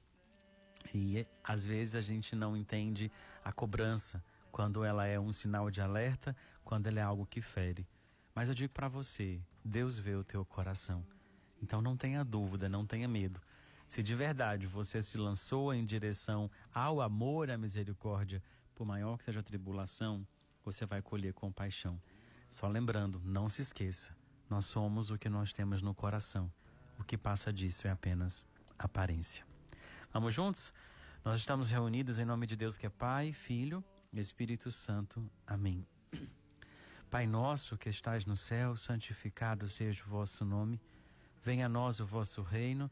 E 0.95 1.27
às 1.43 1.65
vezes 1.65 1.93
a 1.93 1.99
gente 1.99 2.33
não 2.33 2.55
entende 2.55 3.11
a 3.43 3.51
cobrança 3.51 4.23
quando 4.53 4.85
ela 4.85 5.05
é 5.05 5.19
um 5.19 5.33
sinal 5.33 5.69
de 5.69 5.81
alerta, 5.81 6.33
quando 6.63 6.87
ela 6.87 7.01
é 7.01 7.03
algo 7.03 7.25
que 7.25 7.41
fere. 7.41 7.85
Mas 8.33 8.47
eu 8.47 8.55
digo 8.55 8.71
para 8.73 8.87
você, 8.87 9.41
Deus 9.65 9.99
vê 9.99 10.15
o 10.15 10.23
teu 10.23 10.45
coração. 10.45 11.05
Então 11.61 11.81
não 11.81 11.97
tenha 11.97 12.23
dúvida, 12.23 12.69
não 12.69 12.85
tenha 12.85 13.05
medo. 13.09 13.41
Se 13.87 14.03
de 14.03 14.13
verdade 14.13 14.67
você 14.67 15.01
se 15.01 15.17
lançou 15.17 15.73
em 15.73 15.85
direção 15.85 16.51
ao 16.73 17.01
amor 17.01 17.49
à 17.49 17.57
misericórdia, 17.57 18.43
por 18.75 18.85
maior 18.85 19.17
que 19.17 19.23
seja 19.23 19.39
a 19.39 19.43
tribulação, 19.43 20.27
você 20.63 20.85
vai 20.85 21.01
colher 21.01 21.33
compaixão. 21.33 21.99
Só 22.49 22.67
lembrando, 22.67 23.21
não 23.23 23.47
se 23.47 23.61
esqueça, 23.61 24.15
nós 24.49 24.65
somos 24.65 25.09
o 25.09 25.17
que 25.17 25.29
nós 25.29 25.53
temos 25.53 25.81
no 25.81 25.95
coração. 25.95 26.51
O 26.99 27.03
que 27.03 27.17
passa 27.17 27.51
disso 27.51 27.87
é 27.87 27.91
apenas 27.91 28.45
aparência. 28.77 29.45
Vamos 30.11 30.33
juntos? 30.33 30.73
Nós 31.23 31.37
estamos 31.37 31.69
reunidos 31.69 32.19
em 32.19 32.25
nome 32.25 32.45
de 32.45 32.55
Deus 32.55 32.77
que 32.77 32.85
é 32.85 32.89
Pai, 32.89 33.31
Filho 33.31 33.83
e 34.11 34.19
Espírito 34.19 34.69
Santo. 34.71 35.29
Amém. 35.45 35.85
Pai 37.09 37.25
nosso 37.25 37.77
que 37.77 37.89
estais 37.89 38.25
no 38.25 38.35
céu, 38.35 38.75
santificado 38.75 39.67
seja 39.67 40.03
o 40.03 40.09
vosso 40.09 40.43
nome. 40.43 40.79
Venha 41.41 41.67
a 41.67 41.69
nós 41.69 41.99
o 41.99 42.05
vosso 42.05 42.41
reino. 42.41 42.91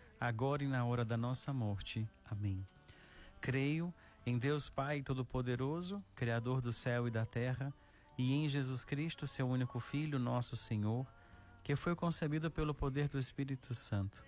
agora 0.21 0.63
e 0.63 0.67
na 0.67 0.85
hora 0.85 1.03
da 1.03 1.17
nossa 1.17 1.51
morte. 1.51 2.07
Amém. 2.29 2.63
Creio 3.41 3.91
em 4.23 4.37
Deus 4.37 4.69
Pai 4.69 5.01
Todo-Poderoso, 5.01 6.03
Criador 6.15 6.61
do 6.61 6.71
céu 6.71 7.07
e 7.07 7.11
da 7.11 7.25
terra, 7.25 7.73
e 8.15 8.35
em 8.35 8.47
Jesus 8.47 8.85
Cristo, 8.85 9.25
seu 9.25 9.47
único 9.47 9.79
Filho, 9.79 10.19
nosso 10.19 10.55
Senhor, 10.55 11.07
que 11.63 11.75
foi 11.75 11.95
concebido 11.95 12.51
pelo 12.51 12.71
poder 12.71 13.07
do 13.07 13.17
Espírito 13.17 13.73
Santo. 13.73 14.23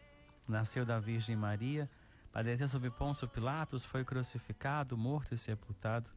Nasceu 0.48 0.84
da 0.84 1.00
Virgem 1.00 1.36
Maria, 1.36 1.88
padeceu 2.32 2.68
sob 2.68 2.90
Pôncio 2.90 3.28
Pilatos, 3.28 3.86
foi 3.86 4.04
crucificado, 4.04 4.98
morto 4.98 5.36
e 5.36 5.38
sepultado, 5.38 6.10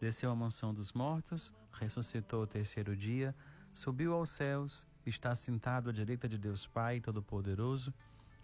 desceu 0.00 0.30
à 0.30 0.34
mansão 0.34 0.72
dos 0.72 0.94
mortos, 0.94 1.52
ressuscitou 1.70 2.44
o 2.44 2.46
terceiro 2.46 2.96
dia, 2.96 3.36
subiu 3.74 4.14
aos 4.14 4.30
céus, 4.30 4.86
está 5.04 5.34
sentado 5.34 5.90
à 5.90 5.92
direita 5.92 6.26
de 6.26 6.38
Deus 6.38 6.66
Pai 6.66 6.98
Todo-Poderoso, 6.98 7.92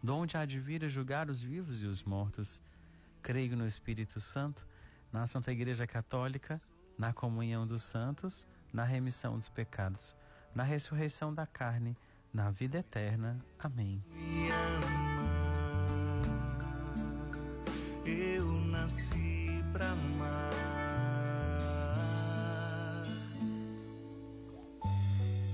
donde 0.04 0.36
há 0.36 0.44
de 0.44 0.60
vir 0.60 0.84
a 0.84 0.88
julgar 0.88 1.30
os 1.30 1.40
vivos 1.40 1.82
e 1.82 1.86
os 1.86 2.02
mortos. 2.02 2.60
Creio 3.22 3.56
no 3.56 3.66
Espírito 3.66 4.20
Santo, 4.20 4.66
na 5.10 5.26
Santa 5.26 5.50
Igreja 5.50 5.86
Católica, 5.86 6.60
na 6.98 7.14
comunhão 7.14 7.66
dos 7.66 7.82
santos, 7.82 8.46
na 8.70 8.84
remissão 8.84 9.38
dos 9.38 9.48
pecados, 9.48 10.14
na 10.54 10.62
ressurreição 10.62 11.32
da 11.32 11.46
carne, 11.46 11.96
na 12.34 12.50
vida 12.50 12.80
eterna. 12.80 13.42
Amém. 13.58 14.04
Eu 18.04 18.52
nasci 18.66 19.64
pra 19.72 19.90
amar. 19.90 20.50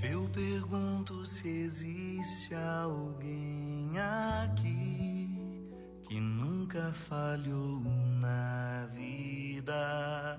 Eu 0.02 0.28
pergunto 0.30 1.24
se 1.24 1.46
existe 1.46 2.52
alguém 2.52 3.69
aqui 3.98 5.70
que 6.04 6.20
nunca 6.20 6.92
falhou 6.92 7.80
na 8.20 8.86
vida 8.92 10.38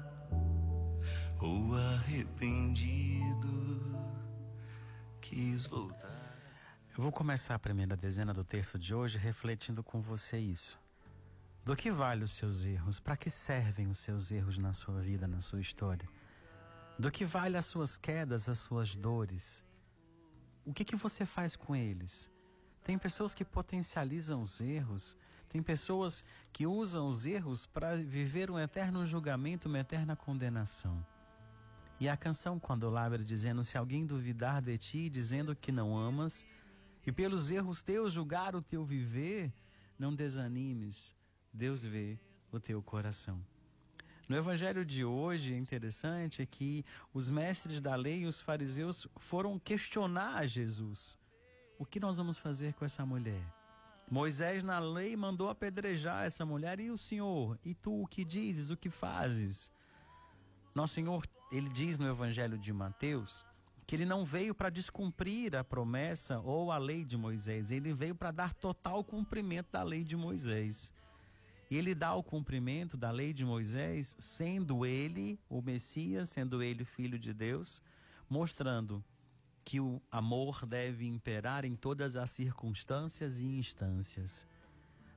ou 1.39 1.74
arrependido 1.75 3.51
quis 5.20 5.65
voltar. 5.65 6.38
Eu 6.96 7.01
vou 7.03 7.12
começar 7.12 7.55
a 7.55 7.60
primeira 7.60 7.96
dezena 7.96 8.34
do 8.34 8.43
texto 8.43 8.77
de 8.77 8.93
hoje 8.93 9.17
refletindo 9.17 9.81
com 9.81 10.01
você 10.01 10.38
isso. 10.38 10.79
Do 11.63 11.75
que 11.75 11.91
vale 11.91 12.24
os 12.24 12.31
seus 12.31 12.63
erros? 12.63 13.00
Para 13.00 13.15
que 13.15 13.29
servem 13.29 13.88
os 13.88 14.00
seus 14.00 14.31
erros 14.31 14.58
na 14.58 14.74
sua 14.74 15.00
vida, 15.00 15.27
na 15.27 15.41
sua 15.41 15.62
história? 15.62 16.08
Do 17.00 17.10
que 17.10 17.24
vale 17.24 17.55
as 17.55 17.65
suas 17.65 17.96
quedas, 17.96 18.50
as 18.50 18.60
suas 18.60 18.96
dores? 18.96 19.65
O 20.65 20.74
que, 20.74 20.84
que 20.84 20.96
você 20.96 21.25
faz 21.25 21.55
com 21.55 21.75
eles? 21.75 22.31
Tem 22.83 22.97
pessoas 22.97 23.33
que 23.33 23.45
potencializam 23.45 24.41
os 24.41 24.59
erros, 24.59 25.17
tem 25.47 25.61
pessoas 25.61 26.23
que 26.51 26.65
usam 26.65 27.07
os 27.07 27.25
erros 27.25 27.65
para 27.65 27.95
viver 27.95 28.50
um 28.50 28.57
eterno 28.57 29.05
julgamento, 29.05 29.67
uma 29.67 29.79
eterna 29.79 30.15
condenação. 30.15 31.05
E 32.00 32.09
a 32.09 32.17
canção 32.17 32.59
quando 32.59 32.89
Lábera 32.89 33.23
dizendo: 33.23 33.63
Se 33.63 33.77
alguém 33.77 34.05
duvidar 34.05 34.61
de 34.61 34.77
ti, 34.77 35.09
dizendo 35.09 35.55
que 35.55 35.71
não 35.71 35.95
amas, 35.95 36.45
e 37.05 37.11
pelos 37.11 37.51
erros 37.51 37.83
teus 37.83 38.13
julgar 38.13 38.55
o 38.55 38.61
teu 38.61 38.83
viver, 38.83 39.53
não 40.00 40.15
desanimes, 40.15 41.15
Deus 41.53 41.83
vê 41.83 42.17
o 42.51 42.59
teu 42.59 42.81
coração. 42.81 43.39
No 44.27 44.38
evangelho 44.38 44.85
de 44.85 45.03
hoje 45.03 45.53
é 45.53 45.57
interessante 45.57 46.46
que 46.46 46.85
os 47.13 47.29
mestres 47.29 47.81
da 47.81 47.96
lei 47.96 48.22
e 48.22 48.25
os 48.25 48.39
fariseus 48.39 49.05
foram 49.17 49.59
questionar 49.59 50.37
a 50.37 50.48
Jesus. 50.48 51.17
O 51.81 51.85
que 51.91 52.00
nós 52.00 52.17
vamos 52.17 52.37
fazer 52.37 52.75
com 52.75 52.85
essa 52.85 53.03
mulher? 53.03 53.41
Moisés 54.07 54.61
na 54.63 54.77
lei 54.77 55.15
mandou 55.15 55.50
apedrejar 55.50 56.25
essa 56.25 56.46
mulher 56.46 56.79
e 56.79 56.91
o 56.91 56.98
Senhor, 56.98 57.57
e 57.65 57.74
tu 57.74 58.03
o 58.03 58.05
que 58.05 58.24
dizes, 58.24 58.70
o 58.70 58.77
que 58.77 58.87
fazes? 58.87 59.72
Nosso 60.75 60.94
Senhor, 60.94 61.25
ele 61.51 61.70
diz 61.70 61.98
no 61.98 62.07
evangelho 62.07 62.59
de 62.59 62.72
Mateus, 62.72 63.44
que 63.87 63.96
ele 63.96 64.05
não 64.05 64.24
veio 64.24 64.53
para 64.53 64.70
descumprir 64.70 65.55
a 65.55 65.63
promessa 65.63 66.39
ou 66.41 66.72
a 66.72 66.77
lei 66.77 67.03
de 67.03 67.17
Moisés, 67.17 67.72
ele 67.72 67.91
veio 67.96 68.13
para 68.13 68.29
dar 68.29 68.53
total 68.53 69.03
cumprimento 69.03 69.72
da 69.72 69.81
lei 69.81 70.03
de 70.03 70.15
Moisés. 70.15 70.94
E 71.67 71.75
ele 71.75 71.96
dá 71.96 72.13
o 72.13 72.22
cumprimento 72.22 72.96
da 72.96 73.09
lei 73.09 73.33
de 73.33 73.44
Moisés, 73.44 74.15
sendo 74.20 74.85
ele 74.85 75.39
o 75.50 75.63
Messias, 75.63 76.29
sendo 76.29 76.61
ele 76.61 76.85
filho 76.85 77.17
de 77.17 77.33
Deus, 77.33 77.81
mostrando 78.29 79.03
que 79.63 79.79
o 79.79 80.01
amor 80.11 80.65
deve 80.65 81.05
imperar 81.05 81.65
em 81.65 81.75
todas 81.75 82.15
as 82.15 82.31
circunstâncias 82.31 83.39
e 83.39 83.45
instâncias. 83.45 84.47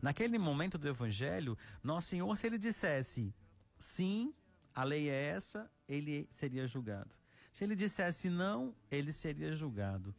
Naquele 0.01 0.39
momento 0.39 0.77
do 0.77 0.89
Evangelho, 0.89 1.57
Nosso 1.83 2.09
Senhor, 2.09 2.37
se 2.37 2.47
ele 2.47 2.59
dissesse 2.59 3.35
sim, 3.77 4.35
a 4.75 4.85
lei 4.85 5.09
é 5.09 5.29
essa, 5.29 5.71
ele 5.89 6.27
seria 6.31 6.67
julgado. 6.67 7.11
Se 7.53 7.65
ele 7.65 7.77
dissesse 7.77 8.29
não, 8.29 8.75
ele 8.91 9.13
seria 9.13 9.55
julgado. 9.55 10.15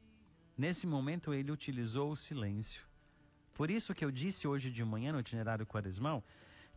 Nesse 0.58 0.88
momento, 0.88 1.34
ele 1.34 1.52
utilizou 1.52 2.12
o 2.12 2.16
silêncio. 2.16 2.84
Por 3.54 3.70
isso 3.70 3.94
que 3.94 4.04
eu 4.04 4.12
disse 4.12 4.48
hoje 4.48 4.72
de 4.72 4.84
manhã 4.84 5.12
no 5.12 5.20
itinerário 5.20 5.66
quaresmal 5.66 6.24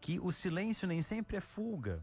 que 0.00 0.18
o 0.20 0.30
silêncio 0.30 0.86
nem 0.86 1.02
sempre 1.02 1.36
é 1.36 1.40
fuga. 1.40 2.02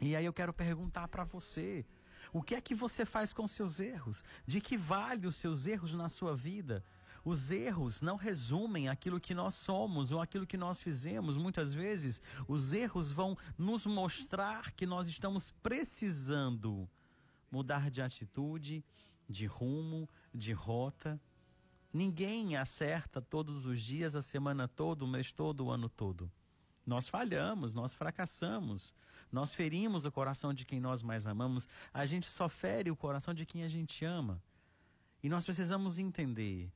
E 0.00 0.16
aí 0.16 0.24
eu 0.24 0.32
quero 0.32 0.52
perguntar 0.52 1.08
para 1.08 1.24
você, 1.24 1.84
o 2.32 2.42
que 2.42 2.54
é 2.54 2.60
que 2.60 2.74
você 2.74 3.04
faz 3.04 3.32
com 3.32 3.46
seus 3.48 3.80
erros? 3.80 4.22
De 4.46 4.60
que 4.60 4.76
vale 4.76 5.26
os 5.26 5.36
seus 5.36 5.66
erros 5.66 5.94
na 5.94 6.08
sua 6.08 6.36
vida? 6.36 6.84
Os 7.24 7.50
erros 7.52 8.00
não 8.00 8.16
resumem 8.16 8.88
aquilo 8.88 9.20
que 9.20 9.32
nós 9.32 9.54
somos 9.54 10.10
ou 10.10 10.20
aquilo 10.20 10.46
que 10.46 10.56
nós 10.56 10.80
fizemos. 10.80 11.36
Muitas 11.36 11.72
vezes, 11.72 12.20
os 12.48 12.72
erros 12.72 13.12
vão 13.12 13.38
nos 13.56 13.86
mostrar 13.86 14.72
que 14.72 14.84
nós 14.84 15.06
estamos 15.06 15.52
precisando 15.62 16.88
mudar 17.50 17.90
de 17.90 18.02
atitude, 18.02 18.84
de 19.28 19.46
rumo, 19.46 20.08
de 20.34 20.52
rota. 20.52 21.20
Ninguém 21.92 22.56
acerta 22.56 23.20
todos 23.20 23.66
os 23.66 23.80
dias, 23.80 24.16
a 24.16 24.22
semana 24.22 24.66
toda, 24.66 25.04
o 25.04 25.08
mês 25.08 25.30
todo, 25.30 25.66
o 25.66 25.70
ano 25.70 25.88
todo. 25.88 26.30
Nós 26.84 27.08
falhamos, 27.08 27.72
nós 27.74 27.94
fracassamos, 27.94 28.94
nós 29.30 29.54
ferimos 29.54 30.04
o 30.04 30.12
coração 30.12 30.52
de 30.52 30.64
quem 30.64 30.80
nós 30.80 31.02
mais 31.02 31.26
amamos, 31.26 31.68
a 31.92 32.04
gente 32.04 32.26
só 32.26 32.48
fere 32.48 32.90
o 32.90 32.96
coração 32.96 33.32
de 33.32 33.46
quem 33.46 33.62
a 33.62 33.68
gente 33.68 34.04
ama. 34.04 34.42
E 35.22 35.28
nós 35.28 35.44
precisamos 35.44 35.98
entender 35.98 36.72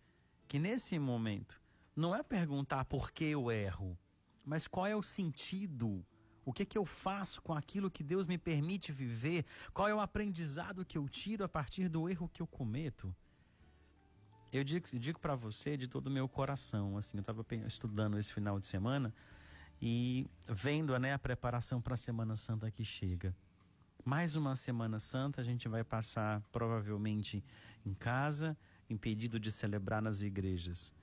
que 0.47 0.59
nesse 0.59 0.99
momento 0.99 1.61
não 1.95 2.14
é 2.14 2.23
perguntar 2.23 2.85
por 2.85 3.11
que 3.11 3.25
eu 3.25 3.51
erro, 3.51 3.99
mas 4.45 4.69
qual 4.69 4.87
é 4.87 4.95
o 4.95 5.03
sentido, 5.03 6.07
o 6.45 6.53
que, 6.53 6.64
que 6.64 6.79
eu 6.79 6.85
faço 6.85 7.42
com 7.42 7.53
aquilo 7.53 7.90
que 7.90 8.05
Deus 8.05 8.27
me 8.27 8.38
permite 8.38 8.92
viver, 8.92 9.45
qual 9.75 9.88
é 9.88 9.95
o 9.95 10.01
aprendizado 10.01 10.85
que 10.85 10.97
eu 10.97 11.09
tiro 11.09 11.42
a 11.45 11.49
partir 11.49 11.88
do 11.88 12.09
erro 12.09 12.31
que 12.33 12.40
eu 12.40 12.47
cometo. 12.47 13.14
Eu 14.53 14.62
digo, 14.62 14.87
digo 14.99 15.19
para 15.19 15.35
você 15.35 15.77
de 15.77 15.88
todo 15.88 16.07
o 16.07 16.11
meu 16.11 16.29
coração, 16.29 16.97
assim, 16.97 17.16
eu 17.16 17.21
estava 17.21 17.45
estudando 17.66 18.16
esse 18.16 18.33
final 18.33 18.61
de 18.61 18.66
semana 18.66 19.12
e 19.81 20.27
vendo 20.49 20.99
né, 20.99 21.12
a 21.12 21.19
preparação 21.19 21.81
para 21.81 21.95
a 21.95 21.97
Semana 21.97 22.37
Santa 22.37 22.71
que 22.71 22.85
chega. 22.85 23.35
Mais 24.05 24.37
uma 24.37 24.55
Semana 24.55 24.99
Santa 24.99 25.41
a 25.41 25.45
gente 25.45 25.69
vai 25.69 25.83
passar 25.83 26.41
provavelmente 26.53 27.45
em 27.85 27.93
casa, 27.93 28.57
impedido 28.89 29.39
de 29.39 29.51
celebrar 29.51 30.01
nas 30.01 30.23
igrejas. 30.23 30.95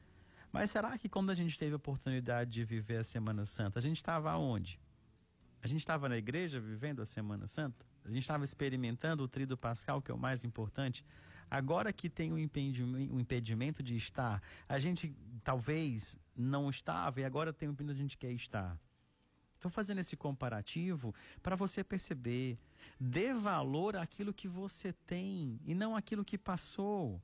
Mas 0.52 0.72
será 0.72 0.98
que 0.98 1.10
quando 1.10 1.30
a 1.30 1.36
gente 1.36 1.58
teve 1.58 1.74
a 1.74 1.78
oportunidade 1.78 2.52
de 2.52 2.64
viver 2.64 2.98
a 2.98 3.04
Semana 3.04 3.46
Santa, 3.46 3.80
a 3.80 3.82
gente 3.82 3.98
estava 3.98 4.36
onde? 4.38 4.80
A 5.62 5.68
gente 5.68 5.80
estava 5.80 6.08
na 6.08 6.18
igreja 6.18 6.60
vivendo 6.60 7.02
a 7.02 7.06
Semana 7.06 7.48
Santa? 7.48 7.86
A 8.06 8.10
gente 8.10 8.22
estava 8.22 8.44
experimentando 8.44 9.24
o 9.24 9.28
trido 9.28 9.58
pascal, 9.58 10.02
que 10.02 10.12
é 10.12 10.14
o 10.14 10.18
mais 10.18 10.44
importante? 10.44 11.06
Agora 11.54 11.94
que 11.94 12.10
tem 12.10 12.34
o 12.34 12.40
impedimento, 12.40 13.20
impedimento 13.20 13.84
de 13.84 13.96
estar, 13.96 14.42
a 14.68 14.80
gente 14.80 15.16
talvez 15.44 16.18
não 16.36 16.68
estava 16.68 17.22
e 17.22 17.24
agora 17.24 17.54
tem 17.54 17.70
o 17.70 17.74
impedimento 17.74 17.98
de 17.98 18.02
a 18.02 18.06
gente 18.06 18.18
quer 18.18 18.32
estar. 18.32 18.76
Estou 19.54 19.70
fazendo 19.70 20.00
esse 20.00 20.18
comparativo 20.18 21.14
para 21.44 21.56
você 21.56 21.84
perceber. 21.84 22.58
Dê 23.00 23.36
valor 23.36 23.96
àquilo 23.96 24.34
que 24.34 24.48
você 24.48 24.94
tem 25.06 25.60
e 25.64 25.76
não 25.76 25.96
àquilo 25.96 26.26
que 26.26 26.40
passou. 26.40 27.22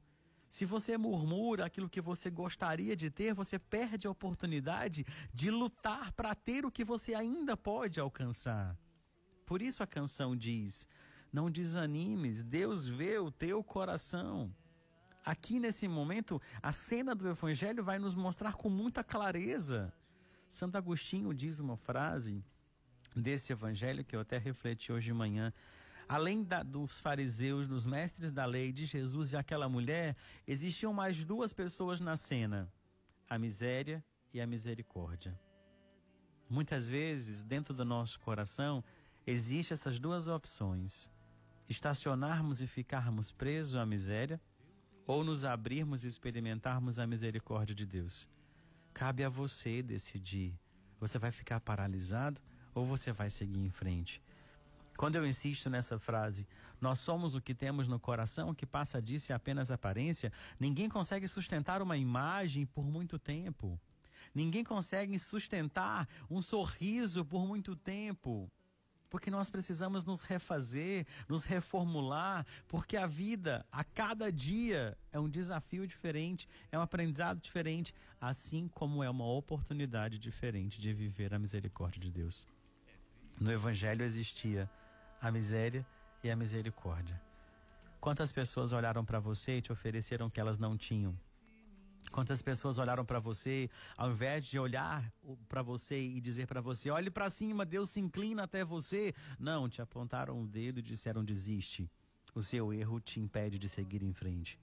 Se 0.47 0.63
você 0.63 0.95
murmura 0.95 1.65
aquilo 1.65 1.89
que 1.89 1.99
você 1.99 2.29
gostaria 2.29 2.95
de 2.95 3.09
ter, 3.09 3.33
você 3.33 3.57
perde 3.57 4.05
a 4.05 4.11
oportunidade 4.11 5.07
de 5.33 5.49
lutar 5.49 6.11
para 6.11 6.35
ter 6.35 6.67
o 6.67 6.71
que 6.71 6.83
você 6.83 7.15
ainda 7.15 7.57
pode 7.57 7.99
alcançar. 7.99 8.77
Por 9.43 9.59
isso 9.59 9.81
a 9.81 9.87
canção 9.87 10.35
diz: 10.35 10.87
não 11.31 11.49
desanimes, 11.49 12.43
Deus 12.43 12.87
vê 12.87 13.17
o 13.17 13.31
teu 13.31 13.63
coração. 13.63 14.53
Aqui 15.23 15.59
nesse 15.59 15.87
momento, 15.87 16.41
a 16.61 16.71
cena 16.71 17.13
do 17.13 17.27
Evangelho 17.27 17.83
vai 17.83 17.99
nos 17.99 18.15
mostrar 18.15 18.53
com 18.53 18.69
muita 18.69 19.03
clareza. 19.03 19.93
Santo 20.47 20.77
Agostinho 20.77 21.33
diz 21.33 21.59
uma 21.59 21.77
frase 21.77 22.43
desse 23.15 23.51
Evangelho 23.51 24.03
que 24.03 24.15
eu 24.15 24.21
até 24.21 24.37
refleti 24.37 24.91
hoje 24.91 25.07
de 25.07 25.13
manhã. 25.13 25.53
Além 26.07 26.43
da, 26.43 26.63
dos 26.63 26.99
fariseus, 26.99 27.67
dos 27.67 27.85
mestres 27.85 28.31
da 28.31 28.45
lei, 28.45 28.71
de 28.71 28.85
Jesus 28.85 29.33
e 29.33 29.37
aquela 29.37 29.69
mulher, 29.69 30.15
existiam 30.47 30.91
mais 30.91 31.23
duas 31.23 31.53
pessoas 31.53 31.99
na 31.99 32.17
cena: 32.17 32.71
a 33.29 33.37
miséria 33.37 34.03
e 34.33 34.41
a 34.41 34.47
misericórdia. 34.47 35.39
Muitas 36.49 36.89
vezes, 36.89 37.43
dentro 37.43 37.75
do 37.75 37.85
nosso 37.85 38.19
coração, 38.19 38.83
existem 39.27 39.75
essas 39.75 39.99
duas 39.99 40.27
opções: 40.27 41.07
estacionarmos 41.69 42.59
e 42.59 42.67
ficarmos 42.67 43.31
presos 43.31 43.75
à 43.75 43.85
miséria, 43.85 44.41
ou 45.05 45.23
nos 45.23 45.45
abrirmos 45.45 46.03
e 46.03 46.07
experimentarmos 46.07 46.99
a 46.99 47.07
misericórdia 47.07 47.73
de 47.73 47.85
Deus. 47.85 48.27
Cabe 48.93 49.23
a 49.23 49.29
você 49.29 49.81
decidir. 49.81 50.53
Você 50.99 51.17
vai 51.17 51.31
ficar 51.31 51.59
paralisado 51.59 52.41
ou 52.75 52.85
você 52.85 53.11
vai 53.11 53.29
seguir 53.29 53.59
em 53.59 53.69
frente? 53.69 54.21
Quando 54.97 55.15
eu 55.15 55.25
insisto 55.25 55.69
nessa 55.69 55.97
frase, 55.97 56.45
nós 56.81 56.99
somos 56.99 57.33
o 57.33 57.41
que 57.41 57.55
temos 57.55 57.87
no 57.87 57.99
coração, 57.99 58.49
o 58.49 58.55
que 58.55 58.65
passa 58.65 59.01
disso 59.01 59.31
é 59.31 59.35
apenas 59.35 59.71
aparência, 59.71 60.31
ninguém 60.59 60.89
consegue 60.89 61.27
sustentar 61.27 61.81
uma 61.81 61.95
imagem 61.95 62.65
por 62.65 62.85
muito 62.85 63.17
tempo. 63.17 63.79
Ninguém 64.35 64.63
consegue 64.63 65.17
sustentar 65.17 66.07
um 66.29 66.41
sorriso 66.41 67.23
por 67.23 67.47
muito 67.47 67.75
tempo. 67.75 68.51
Porque 69.09 69.31
nós 69.31 69.49
precisamos 69.49 70.05
nos 70.05 70.21
refazer, 70.21 71.05
nos 71.27 71.43
reformular, 71.43 72.45
porque 72.67 72.95
a 72.95 73.07
vida, 73.07 73.65
a 73.71 73.83
cada 73.83 74.31
dia, 74.31 74.97
é 75.11 75.19
um 75.19 75.29
desafio 75.29 75.87
diferente, 75.87 76.47
é 76.71 76.77
um 76.77 76.81
aprendizado 76.81 77.39
diferente, 77.39 77.93
assim 78.21 78.67
como 78.67 79.03
é 79.03 79.09
uma 79.09 79.25
oportunidade 79.25 80.19
diferente 80.19 80.79
de 80.79 80.93
viver 80.93 81.33
a 81.33 81.39
misericórdia 81.39 81.99
de 81.99 82.11
Deus. 82.11 82.47
No 83.39 83.51
Evangelho 83.51 84.03
existia 84.03 84.69
a 85.21 85.31
miséria 85.31 85.85
e 86.23 86.29
a 86.29 86.35
misericórdia. 86.35 87.19
Quantas 87.99 88.31
pessoas 88.31 88.71
olharam 88.71 89.03
para 89.03 89.19
você 89.19 89.57
e 89.57 89.61
te 89.61 89.71
ofereceram 89.71 90.27
o 90.27 90.31
que 90.31 90.39
elas 90.39 90.59
não 90.59 90.77
tinham? 90.77 91.17
Quantas 92.19 92.41
pessoas 92.41 92.77
olharam 92.77 93.05
para 93.05 93.17
você, 93.17 93.69
ao 93.95 94.11
invés 94.11 94.45
de 94.45 94.59
olhar 94.59 95.09
para 95.47 95.61
você 95.61 95.97
e 95.97 96.19
dizer 96.19 96.47
para 96.47 96.59
você, 96.59 96.89
olhe 96.89 97.09
para 97.09 97.29
cima, 97.29 97.65
Deus 97.65 97.91
se 97.91 98.01
inclina 98.01 98.43
até 98.43 98.65
você? 98.65 99.13
Não, 99.39 99.69
te 99.69 99.81
apontaram 99.81 100.41
o 100.41 100.45
dedo 100.45 100.79
e 100.79 100.81
disseram, 100.81 101.23
desiste. 101.23 101.89
O 102.35 102.43
seu 102.43 102.73
erro 102.73 102.99
te 102.99 103.21
impede 103.21 103.57
de 103.57 103.69
seguir 103.69 104.03
em 104.03 104.11
frente. 104.11 104.59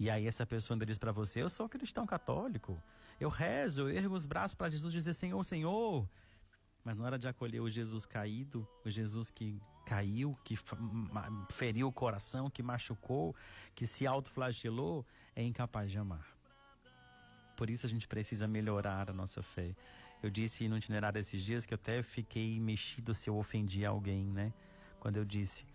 E 0.00 0.08
aí 0.08 0.26
essa 0.26 0.46
pessoa 0.46 0.76
ainda 0.76 0.86
diz 0.86 0.96
para 0.96 1.12
você, 1.12 1.42
eu 1.42 1.50
sou 1.50 1.68
cristão 1.68 2.06
católico, 2.06 2.82
eu 3.20 3.28
rezo, 3.28 3.82
eu 3.82 3.90
ergo 3.90 4.14
os 4.14 4.24
braços 4.24 4.54
para 4.54 4.70
Jesus 4.70 4.90
dizer, 4.90 5.12
Senhor, 5.12 5.44
Senhor. 5.44 6.08
Mas 6.82 6.96
na 6.96 7.04
hora 7.04 7.18
de 7.18 7.28
acolher 7.28 7.60
o 7.60 7.68
Jesus 7.68 8.06
caído, 8.06 8.66
o 8.82 8.88
Jesus 8.88 9.30
que 9.30 9.60
caiu, 9.84 10.34
que 10.42 10.58
feriu 11.50 11.88
o 11.88 11.92
coração, 11.92 12.48
que 12.48 12.62
machucou, 12.62 13.36
que 13.74 13.84
se 13.84 14.06
autoflagelou, 14.06 15.04
é 15.36 15.42
incapaz 15.42 15.90
de 15.90 15.98
amar. 15.98 16.37
Por 17.58 17.68
isso 17.68 17.84
a 17.86 17.88
gente 17.88 18.06
precisa 18.06 18.46
melhorar 18.46 19.10
a 19.10 19.12
nossa 19.12 19.42
fé. 19.42 19.74
Eu 20.22 20.30
disse 20.30 20.68
no 20.68 20.78
itinerário 20.78 21.18
esses 21.18 21.42
dias 21.42 21.66
que 21.66 21.74
eu 21.74 21.80
até 21.82 22.00
fiquei 22.04 22.60
mexido 22.60 23.12
se 23.12 23.28
eu 23.28 23.36
ofendi 23.36 23.84
alguém, 23.84 24.26
né? 24.26 24.52
Quando 25.00 25.16
eu 25.16 25.24
disse 25.24 25.66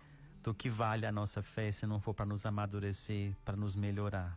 do 0.42 0.54
que 0.54 0.70
vale 0.70 1.04
a 1.04 1.12
nossa 1.12 1.42
fé 1.42 1.70
se 1.70 1.86
não 1.86 2.00
for 2.00 2.14
para 2.14 2.24
nos 2.24 2.46
amadurecer, 2.46 3.36
para 3.44 3.54
nos 3.54 3.76
melhorar. 3.76 4.34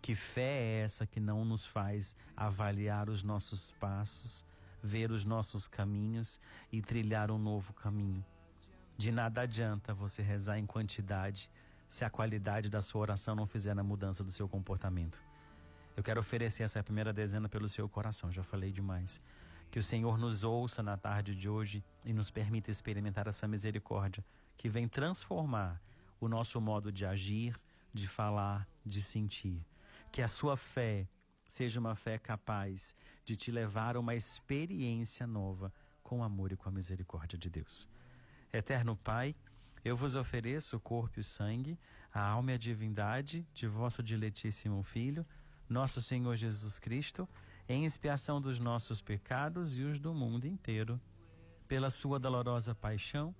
Que 0.00 0.14
fé 0.14 0.62
é 0.62 0.80
essa 0.84 1.06
que 1.06 1.20
não 1.20 1.44
nos 1.44 1.66
faz 1.66 2.16
avaliar 2.34 3.10
os 3.10 3.22
nossos 3.22 3.72
passos, 3.72 4.42
ver 4.82 5.10
os 5.10 5.22
nossos 5.22 5.68
caminhos 5.68 6.40
e 6.72 6.80
trilhar 6.80 7.30
um 7.30 7.38
novo 7.38 7.74
caminho? 7.74 8.24
De 8.96 9.12
nada 9.12 9.42
adianta 9.42 9.92
você 9.92 10.22
rezar 10.22 10.58
em 10.58 10.64
quantidade 10.64 11.50
se 11.86 12.06
a 12.06 12.08
qualidade 12.08 12.70
da 12.70 12.80
sua 12.80 13.02
oração 13.02 13.36
não 13.36 13.46
fizer 13.46 13.78
a 13.78 13.82
mudança 13.82 14.24
do 14.24 14.32
seu 14.32 14.48
comportamento. 14.48 15.25
Eu 15.96 16.02
quero 16.02 16.20
oferecer 16.20 16.62
essa 16.62 16.82
primeira 16.82 17.10
dezena 17.10 17.48
pelo 17.48 17.68
seu 17.70 17.88
coração, 17.88 18.30
já 18.30 18.42
falei 18.42 18.70
demais. 18.70 19.18
Que 19.70 19.78
o 19.78 19.82
Senhor 19.82 20.18
nos 20.18 20.44
ouça 20.44 20.82
na 20.82 20.96
tarde 20.96 21.34
de 21.34 21.48
hoje 21.48 21.82
e 22.04 22.12
nos 22.12 22.30
permita 22.30 22.70
experimentar 22.70 23.26
essa 23.26 23.48
misericórdia 23.48 24.22
que 24.58 24.68
vem 24.68 24.86
transformar 24.86 25.80
o 26.20 26.28
nosso 26.28 26.60
modo 26.60 26.92
de 26.92 27.06
agir, 27.06 27.58
de 27.94 28.06
falar, 28.06 28.68
de 28.84 29.00
sentir. 29.00 29.64
Que 30.12 30.20
a 30.20 30.28
sua 30.28 30.54
fé 30.54 31.08
seja 31.48 31.80
uma 31.80 31.94
fé 31.94 32.18
capaz 32.18 32.94
de 33.24 33.34
te 33.34 33.50
levar 33.50 33.96
a 33.96 34.00
uma 34.00 34.14
experiência 34.14 35.26
nova 35.26 35.72
com 36.02 36.20
o 36.20 36.22
amor 36.22 36.52
e 36.52 36.56
com 36.56 36.68
a 36.68 36.72
misericórdia 36.72 37.38
de 37.38 37.48
Deus. 37.48 37.88
Eterno 38.52 38.96
Pai, 38.96 39.34
eu 39.82 39.96
vos 39.96 40.14
ofereço 40.14 40.76
o 40.76 40.80
corpo 40.80 41.18
e 41.18 41.20
o 41.20 41.24
sangue, 41.24 41.78
a 42.12 42.20
alma 42.20 42.52
e 42.52 42.54
a 42.54 42.58
divindade 42.58 43.46
de 43.54 43.66
vosso 43.66 44.02
diletíssimo 44.02 44.82
Filho, 44.82 45.26
nosso 45.68 46.00
Senhor 46.00 46.36
Jesus 46.36 46.78
Cristo, 46.78 47.28
em 47.68 47.84
expiação 47.84 48.40
dos 48.40 48.58
nossos 48.58 49.00
pecados 49.00 49.76
e 49.76 49.82
os 49.82 49.98
do 49.98 50.14
mundo 50.14 50.46
inteiro. 50.46 51.00
Pela 51.66 51.90
sua 51.90 52.18
dolorosa 52.18 52.74
paixão, 52.74 53.34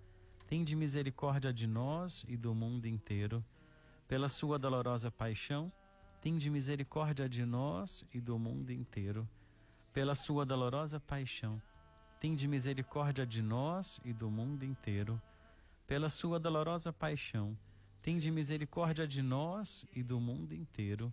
tende 0.46 0.74
misericórdia 0.74 1.52
de 1.52 1.66
nós 1.66 2.24
e 2.28 2.36
do 2.36 2.54
mundo 2.54 2.86
inteiro. 2.86 3.44
Pela 4.08 4.28
sua 4.28 4.58
dolorosa 4.58 5.10
paixão, 5.10 5.72
tende 6.20 6.50
misericórdia 6.50 7.28
de 7.28 7.44
nós 7.44 8.04
e 8.12 8.20
do 8.20 8.38
mundo 8.38 8.70
inteiro. 8.72 9.28
Pela 9.92 10.14
sua 10.14 10.44
dolorosa 10.44 10.98
paixão, 10.98 11.62
Tende 12.18 12.48
misericórdia 12.48 13.26
de 13.26 13.42
nós 13.42 14.00
e 14.04 14.12
do 14.12 14.30
mundo 14.30 14.64
inteiro. 14.64 15.20
Pela 15.86 16.08
sua 16.08 16.40
dolorosa 16.40 16.92
paixão, 16.92 17.56
tende 18.00 18.30
misericórdia 18.30 19.06
de 19.06 19.22
nós 19.22 19.84
e 19.92 20.02
do 20.02 20.18
mundo 20.18 20.54
inteiro. 20.54 21.12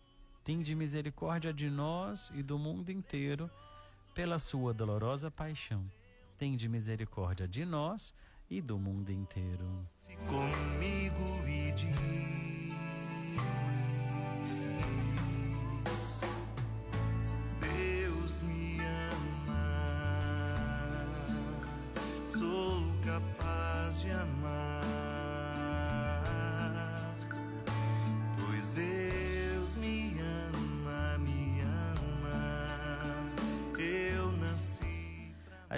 Tende 0.43 0.73
misericórdia 0.75 1.53
de 1.53 1.69
nós 1.69 2.31
e 2.33 2.41
do 2.41 2.57
mundo 2.57 2.91
inteiro, 2.91 3.49
pela 4.13 4.39
sua 4.39 4.73
dolorosa 4.73 5.29
paixão. 5.29 5.85
Tende 6.37 6.67
misericórdia 6.67 7.47
de 7.47 7.63
nós 7.63 8.13
e 8.49 8.59
do 8.59 8.79
mundo 8.79 9.11
inteiro. 9.11 9.87
Comigo 10.27 11.47
e 11.47 11.71
de 11.73 12.30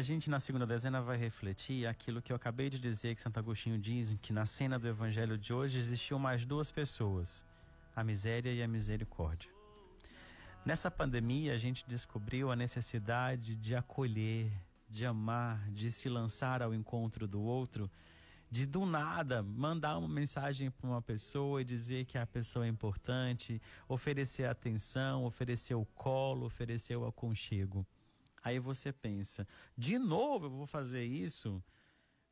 gente 0.04 0.30
na 0.30 0.40
segunda 0.40 0.68
dezena 0.68 1.02
vai 1.02 1.18
refletir 1.18 1.88
aquilo 1.88 2.22
que 2.22 2.32
eu 2.32 2.36
acabei 2.36 2.70
de 2.70 2.78
dizer 2.78 3.16
que 3.16 3.22
Santo 3.22 3.40
Agostinho 3.40 3.80
diz, 3.80 4.16
que 4.22 4.32
na 4.32 4.46
cena 4.46 4.78
do 4.78 4.88
evangelho 4.88 5.38
de 5.38 5.52
hoje 5.52 5.80
existiam 5.80 6.20
mais 6.20 6.46
duas 6.46 6.72
pessoas, 6.72 7.44
a 7.96 8.04
miséria 8.04 8.54
e 8.54 8.62
a 8.62 8.68
misericórdia. 8.68 9.50
Nessa 10.66 10.92
pandemia 10.92 11.54
a 11.54 11.58
gente 11.58 11.84
descobriu 11.88 12.52
a 12.52 12.56
necessidade 12.56 13.56
de 13.56 13.76
acolher, 13.76 14.52
de 14.88 15.06
amar, 15.06 15.68
de 15.72 15.92
se 15.92 16.08
lançar 16.08 16.62
ao 16.62 16.74
encontro 16.74 17.28
do 17.28 17.42
outro, 17.42 17.90
de 18.52 18.66
do 18.66 18.86
nada 18.86 19.42
mandar 19.42 19.98
uma 19.98 20.08
mensagem 20.08 20.70
para 20.70 20.88
uma 20.88 21.02
pessoa 21.02 21.62
e 21.62 21.66
dizer 21.66 22.06
que 22.06 22.18
a 22.18 22.28
pessoa 22.28 22.66
é 22.66 22.70
importante, 22.70 23.60
oferecer 23.88 24.46
atenção, 24.46 25.26
oferecer 25.26 25.74
o 25.74 25.86
colo, 25.96 26.46
oferecer 26.46 26.96
o 26.96 27.08
aconchego. 27.08 27.84
Aí 28.44 28.60
você 28.60 28.92
pensa, 28.92 29.48
de 29.78 29.98
novo 29.98 30.48
eu 30.48 30.50
vou 30.50 30.66
fazer 30.66 31.06
isso? 31.06 31.64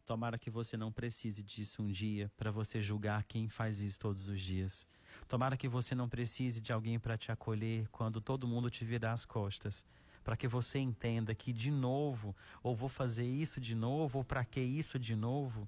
Tomara 0.05 0.37
que 0.37 0.49
você 0.49 0.75
não 0.75 0.91
precise 0.91 1.41
disso 1.41 1.81
um 1.81 1.87
dia 1.87 2.29
para 2.35 2.51
você 2.51 2.81
julgar 2.81 3.23
quem 3.23 3.47
faz 3.47 3.81
isso 3.81 3.99
todos 3.99 4.27
os 4.27 4.41
dias. 4.41 4.85
Tomara 5.27 5.55
que 5.55 5.69
você 5.69 5.95
não 5.95 6.09
precise 6.09 6.59
de 6.59 6.73
alguém 6.73 6.99
para 6.99 7.17
te 7.17 7.31
acolher 7.31 7.87
quando 7.89 8.19
todo 8.19 8.47
mundo 8.47 8.69
te 8.69 8.83
virar 8.83 9.13
as 9.13 9.25
costas. 9.25 9.85
Para 10.23 10.35
que 10.35 10.47
você 10.47 10.79
entenda 10.79 11.33
que 11.33 11.53
de 11.53 11.71
novo, 11.71 12.35
ou 12.61 12.75
vou 12.75 12.89
fazer 12.89 13.25
isso 13.25 13.61
de 13.61 13.73
novo, 13.73 14.19
ou 14.19 14.23
para 14.23 14.43
que 14.43 14.59
isso 14.59 14.99
de 14.99 15.15
novo? 15.15 15.67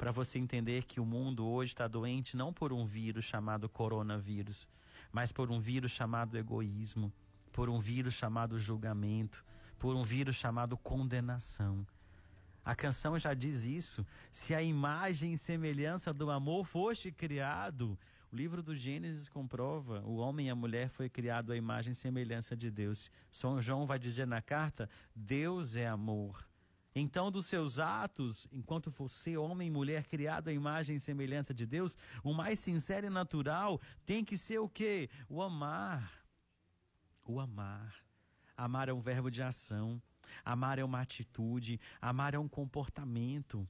para 0.00 0.12
você 0.12 0.38
entender 0.38 0.84
que 0.84 0.98
o 0.98 1.04
mundo 1.04 1.46
hoje 1.46 1.72
está 1.72 1.86
doente 1.86 2.34
não 2.34 2.54
por 2.54 2.72
um 2.72 2.86
vírus 2.86 3.26
chamado 3.26 3.68
coronavírus, 3.68 4.66
mas 5.12 5.30
por 5.30 5.50
um 5.50 5.60
vírus 5.60 5.92
chamado 5.92 6.38
egoísmo, 6.38 7.12
por 7.52 7.68
um 7.68 7.78
vírus 7.78 8.14
chamado 8.14 8.58
julgamento, 8.58 9.44
por 9.80 9.96
um 9.96 10.02
vírus 10.02 10.36
chamado 10.36 10.76
condenação. 10.76 11.86
A 12.62 12.76
canção 12.76 13.18
já 13.18 13.32
diz 13.32 13.64
isso. 13.64 14.06
Se 14.30 14.54
a 14.54 14.62
imagem 14.62 15.32
e 15.32 15.38
semelhança 15.38 16.12
do 16.12 16.30
amor 16.30 16.66
foste 16.66 17.10
criado, 17.10 17.98
o 18.30 18.36
livro 18.36 18.62
do 18.62 18.76
Gênesis 18.76 19.26
comprova: 19.26 20.02
o 20.02 20.16
homem 20.16 20.48
e 20.48 20.50
a 20.50 20.54
mulher 20.54 20.90
foi 20.90 21.08
criado 21.08 21.50
à 21.50 21.56
imagem 21.56 21.92
e 21.92 21.96
semelhança 21.96 22.54
de 22.54 22.70
Deus. 22.70 23.10
São 23.30 23.60
João 23.62 23.86
vai 23.86 23.98
dizer 23.98 24.26
na 24.26 24.42
carta: 24.42 24.88
Deus 25.16 25.74
é 25.74 25.88
amor. 25.88 26.46
Então, 26.94 27.30
dos 27.30 27.46
seus 27.46 27.78
atos, 27.78 28.46
enquanto 28.52 28.90
você, 28.90 29.34
homem 29.36 29.68
e 29.68 29.70
mulher, 29.70 30.06
criado 30.06 30.48
à 30.48 30.52
imagem 30.52 30.96
e 30.96 31.00
semelhança 31.00 31.54
de 31.54 31.64
Deus, 31.64 31.96
o 32.22 32.34
mais 32.34 32.58
sincero 32.58 33.06
e 33.06 33.10
natural 33.10 33.80
tem 34.04 34.24
que 34.24 34.36
ser 34.36 34.58
o 34.58 34.68
quê? 34.68 35.08
O 35.26 35.40
amar. 35.40 36.12
O 37.24 37.40
amar. 37.40 38.09
Amar 38.60 38.90
é 38.90 38.92
um 38.92 39.00
verbo 39.00 39.30
de 39.30 39.42
ação. 39.42 40.02
Amar 40.44 40.78
é 40.78 40.84
uma 40.84 41.00
atitude. 41.00 41.80
Amar 41.98 42.34
é 42.34 42.38
um 42.38 42.46
comportamento. 42.46 43.66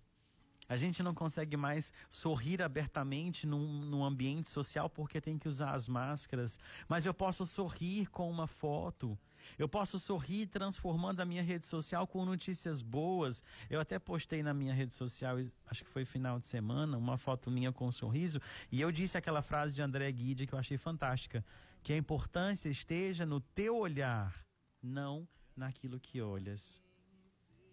A 0.69 0.75
gente 0.75 1.01
não 1.01 1.15
consegue 1.15 1.57
mais 1.57 1.93
sorrir 2.09 2.61
abertamente 2.61 3.47
num, 3.47 3.85
num, 3.85 4.05
ambiente 4.05 4.49
social 4.51 4.91
porque 4.91 5.21
tem 5.21 5.39
que 5.39 5.49
usar 5.49 5.75
as 5.75 5.87
máscaras. 5.87 6.59
Mas 6.89 7.07
eu 7.07 7.15
posso 7.15 7.47
sorrir 7.47 8.09
com 8.11 8.29
uma 8.29 8.49
foto. 8.49 9.17
Eu 9.57 9.69
posso 9.69 9.97
sorrir 9.97 10.47
transformando 10.47 11.21
a 11.21 11.25
minha 11.25 11.43
rede 11.43 11.67
social 11.67 12.05
com 12.05 12.25
notícias 12.25 12.83
boas. 12.83 13.45
Eu 13.69 13.79
até 13.79 13.97
postei 13.97 14.43
na 14.43 14.53
minha 14.53 14.75
rede 14.75 14.93
social, 14.93 15.37
acho 15.69 15.85
que 15.85 15.91
foi 15.91 16.05
final 16.05 16.41
de 16.41 16.49
semana, 16.49 16.99
uma 16.99 17.17
foto 17.17 17.49
minha 17.49 17.73
com 17.73 17.87
um 17.87 17.93
sorriso. 17.93 18.41
E 18.73 18.81
eu 18.81 18.91
disse 18.91 19.17
aquela 19.17 19.41
frase 19.41 19.73
de 19.73 19.83
André 19.83 20.11
Guide 20.11 20.49
que 20.49 20.53
eu 20.53 20.59
achei 20.59 20.77
fantástica: 20.77 21.45
que 21.81 21.93
a 21.93 21.97
importância 21.97 22.69
esteja 22.69 23.25
no 23.25 23.41
teu 23.41 23.77
olhar, 23.77 24.50
não 24.83 25.29
naquilo 25.57 26.01
que 26.01 26.21
olhas. 26.21 26.81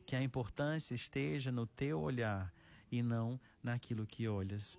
Que 0.05 0.15
a 0.15 0.21
importância 0.21 0.93
esteja 0.93 1.51
no 1.51 1.65
teu 1.65 1.99
olhar 1.99 2.53
e 2.91 3.01
não 3.01 3.39
naquilo 3.61 4.05
que 4.05 4.27
olhas. 4.27 4.77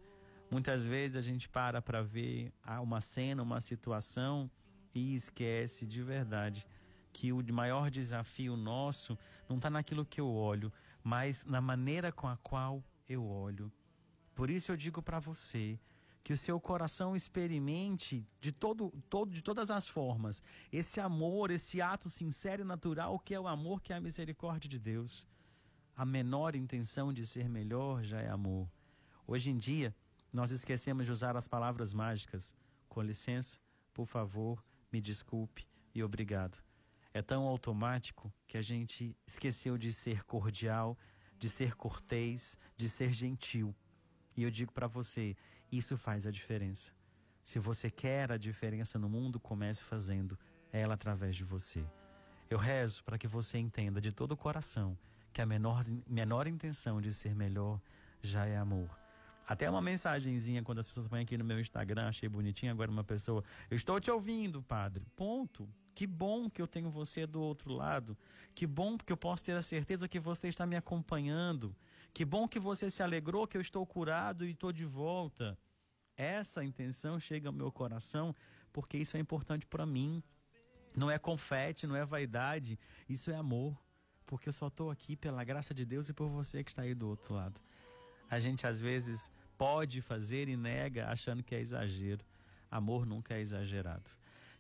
Muitas 0.51 0.87
vezes 0.87 1.17
a 1.17 1.21
gente 1.21 1.49
para 1.49 1.83
para 1.83 2.03
ver 2.03 2.53
uma 2.83 3.01
cena, 3.01 3.43
uma 3.43 3.61
situação 3.61 4.51
e 4.95 5.15
esquece 5.15 5.87
de 5.87 6.03
verdade 6.03 6.67
que 7.13 7.33
o 7.33 7.45
maior 7.53 7.91
desafio 7.91 8.57
nosso 8.57 9.19
não 9.49 9.57
está 9.57 9.69
naquilo 9.69 10.07
que 10.07 10.21
eu 10.21 10.29
olho, 10.29 10.73
mas 11.03 11.45
na 11.45 11.61
maneira 11.61 12.11
com 12.13 12.29
a 12.29 12.37
qual 12.37 12.83
eu 13.09 13.25
olho. 13.25 13.73
Por 14.35 14.49
isso 14.51 14.71
eu 14.73 14.77
digo 14.77 15.03
para 15.03 15.19
você 15.19 15.79
que 16.29 16.33
o 16.35 16.37
seu 16.37 16.61
coração 16.61 17.17
experimente 17.17 18.23
de 18.39 18.53
todo, 18.53 18.93
todo, 19.09 19.33
de 19.33 19.41
todas 19.41 19.71
as 19.71 19.89
formas 19.89 20.43
esse 20.71 21.01
amor, 21.01 21.51
esse 21.51 21.81
ato 21.81 22.11
sincero 22.11 22.61
e 22.61 22.67
natural 22.67 23.19
que 23.19 23.35
é 23.35 23.41
o 23.41 23.49
amor, 23.49 23.81
que 23.81 23.95
é 23.95 23.97
a 23.97 24.01
misericórdia 24.01 24.69
de 24.69 24.79
Deus. 24.79 25.27
A 25.97 26.05
menor 26.05 26.55
intenção 26.55 27.15
de 27.15 27.25
ser 27.25 27.49
melhor 27.49 28.03
já 28.03 28.21
é 28.21 28.29
amor. 28.29 28.71
Hoje 29.27 29.51
em 29.51 29.57
dia, 29.57 29.97
nós 30.31 30.51
esquecemos 30.51 31.07
de 31.07 31.13
usar 31.13 31.35
as 31.35 31.49
palavras 31.49 31.95
mágicas. 31.95 32.55
Com 32.91 33.01
licença, 33.01 33.59
por 33.95 34.05
favor, 34.05 34.63
me 34.93 35.01
desculpe 35.01 35.67
e 35.95 36.03
obrigado. 36.03 36.63
É 37.15 37.23
tão 37.23 37.45
automático 37.45 38.31
que 38.47 38.59
a 38.59 38.63
gente 38.63 39.17
esqueceu 39.27 39.79
de 39.79 39.95
ser 39.95 40.25
cordial, 40.25 40.95
de 41.39 41.49
ser 41.49 41.75
cortês, 41.75 42.59
de 42.77 42.87
ser 42.87 43.15
gentil. 43.15 43.75
E 44.37 44.43
eu 44.43 44.51
digo 44.51 44.71
para 44.73 44.87
você, 44.87 45.35
isso 45.71 45.97
faz 45.97 46.27
a 46.27 46.31
diferença. 46.31 46.93
Se 47.43 47.59
você 47.59 47.91
quer 47.91 48.31
a 48.31 48.37
diferença 48.37 48.99
no 48.99 49.09
mundo, 49.09 49.41
comece 49.41 49.83
fazendo 49.83 50.39
ela 50.73 50.95
através 50.95 51.35
de 51.35 51.45
você. 51.45 51.85
Eu 52.51 52.59
rezo 52.59 53.03
para 53.05 53.19
que 53.19 53.27
você 53.27 53.59
entenda 53.59 54.01
de 54.01 54.13
todo 54.13 54.33
o 54.33 54.37
coração 54.37 54.97
que 55.33 55.43
a 55.43 55.47
menor, 55.47 55.85
menor 56.07 56.47
intenção 56.47 57.01
de 57.01 57.13
ser 57.13 57.35
melhor 57.35 57.81
já 58.21 58.47
é 58.47 58.57
amor. 58.57 58.89
Até 59.47 59.71
uma 59.71 59.81
mensagenzinha 59.81 60.63
quando 60.63 60.81
as 60.81 60.89
pessoas 60.89 61.09
põem 61.09 61.23
aqui 61.23 61.39
no 61.39 61.45
meu 61.45 61.59
Instagram, 61.61 62.09
achei 62.09 62.29
bonitinho. 62.29 62.73
Agora 62.73 62.91
uma 62.91 63.05
pessoa, 63.05 63.43
eu 63.71 63.77
estou 63.77 63.99
te 64.01 64.11
ouvindo, 64.11 64.63
padre. 64.63 65.07
Ponto. 65.17 65.69
Que 65.95 66.07
bom 66.07 66.51
que 66.51 66.61
eu 66.61 66.67
tenho 66.67 66.91
você 66.91 67.27
do 67.27 67.41
outro 67.41 67.73
lado. 67.73 68.17
Que 68.55 68.67
bom 68.67 68.99
que 68.99 69.13
eu 69.13 69.17
posso 69.17 69.45
ter 69.45 69.53
a 69.57 69.63
certeza 69.63 70.07
que 70.07 70.21
você 70.21 70.49
está 70.49 70.67
me 70.67 70.77
acompanhando. 70.77 71.75
Que 72.13 72.25
bom 72.25 72.49
que 72.49 72.59
você 72.59 72.91
se 72.91 73.03
alegrou 73.03 73.47
que 73.47 73.57
eu 73.57 73.61
estou 73.61 73.87
curado 73.87 74.45
e 74.45 74.51
estou 74.51 74.73
de 74.73 74.85
volta. 74.85 75.57
Essa 76.17 76.65
intenção 76.65 77.21
chega 77.21 77.49
ao 77.49 77.53
meu 77.53 77.71
coração 77.71 78.35
porque 78.73 78.99
isso 78.99 79.17
é 79.17 79.21
importante 79.21 79.67
para 79.67 79.87
mim. 79.87 80.23
Não 80.97 81.11
é 81.11 81.19
confete, 81.19 81.87
não 81.87 81.95
é 81.95 82.05
vaidade, 82.05 82.79
isso 83.09 83.31
é 83.31 83.37
amor. 83.37 83.77
Porque 84.27 84.49
eu 84.49 84.53
só 84.53 84.67
estou 84.67 84.91
aqui 84.91 85.17
pela 85.17 85.45
graça 85.45 85.73
de 85.73 85.85
Deus 85.85 86.09
e 86.09 86.13
por 86.13 86.29
você 86.29 86.65
que 86.65 86.71
está 86.71 86.83
aí 86.83 86.95
do 86.95 87.09
outro 87.09 87.35
lado. 87.35 87.61
A 88.29 88.39
gente 88.39 88.67
às 88.67 88.81
vezes 88.81 89.33
pode 89.57 90.03
fazer 90.03 90.49
e 90.49 90.57
nega 90.57 91.09
achando 91.09 91.43
que 91.43 91.55
é 91.55 91.61
exagero. 91.61 92.25
Amor 92.71 93.07
nunca 93.07 93.35
é 93.35 93.41
exagerado 93.41 94.11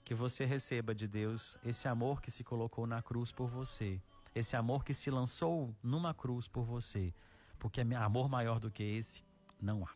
que 0.08 0.14
você 0.14 0.46
receba 0.46 0.94
de 0.94 1.06
Deus 1.06 1.58
esse 1.62 1.87
amor 1.87 2.22
que 2.22 2.30
se 2.30 2.42
colocou 2.42 2.87
na 2.87 3.02
cruz 3.02 3.30
por 3.30 3.46
você, 3.46 4.00
esse 4.34 4.56
amor 4.56 4.82
que 4.82 4.94
se 4.94 5.11
lançou 5.11 5.76
numa 5.82 6.14
cruz 6.14 6.48
por 6.48 6.64
você, 6.64 7.12
porque 7.59 7.81
amor 7.81 8.29
maior 8.29 8.59
do 8.61 8.71
que 8.71 8.83
esse 8.83 9.23
não 9.61 9.85
há. 9.85 9.90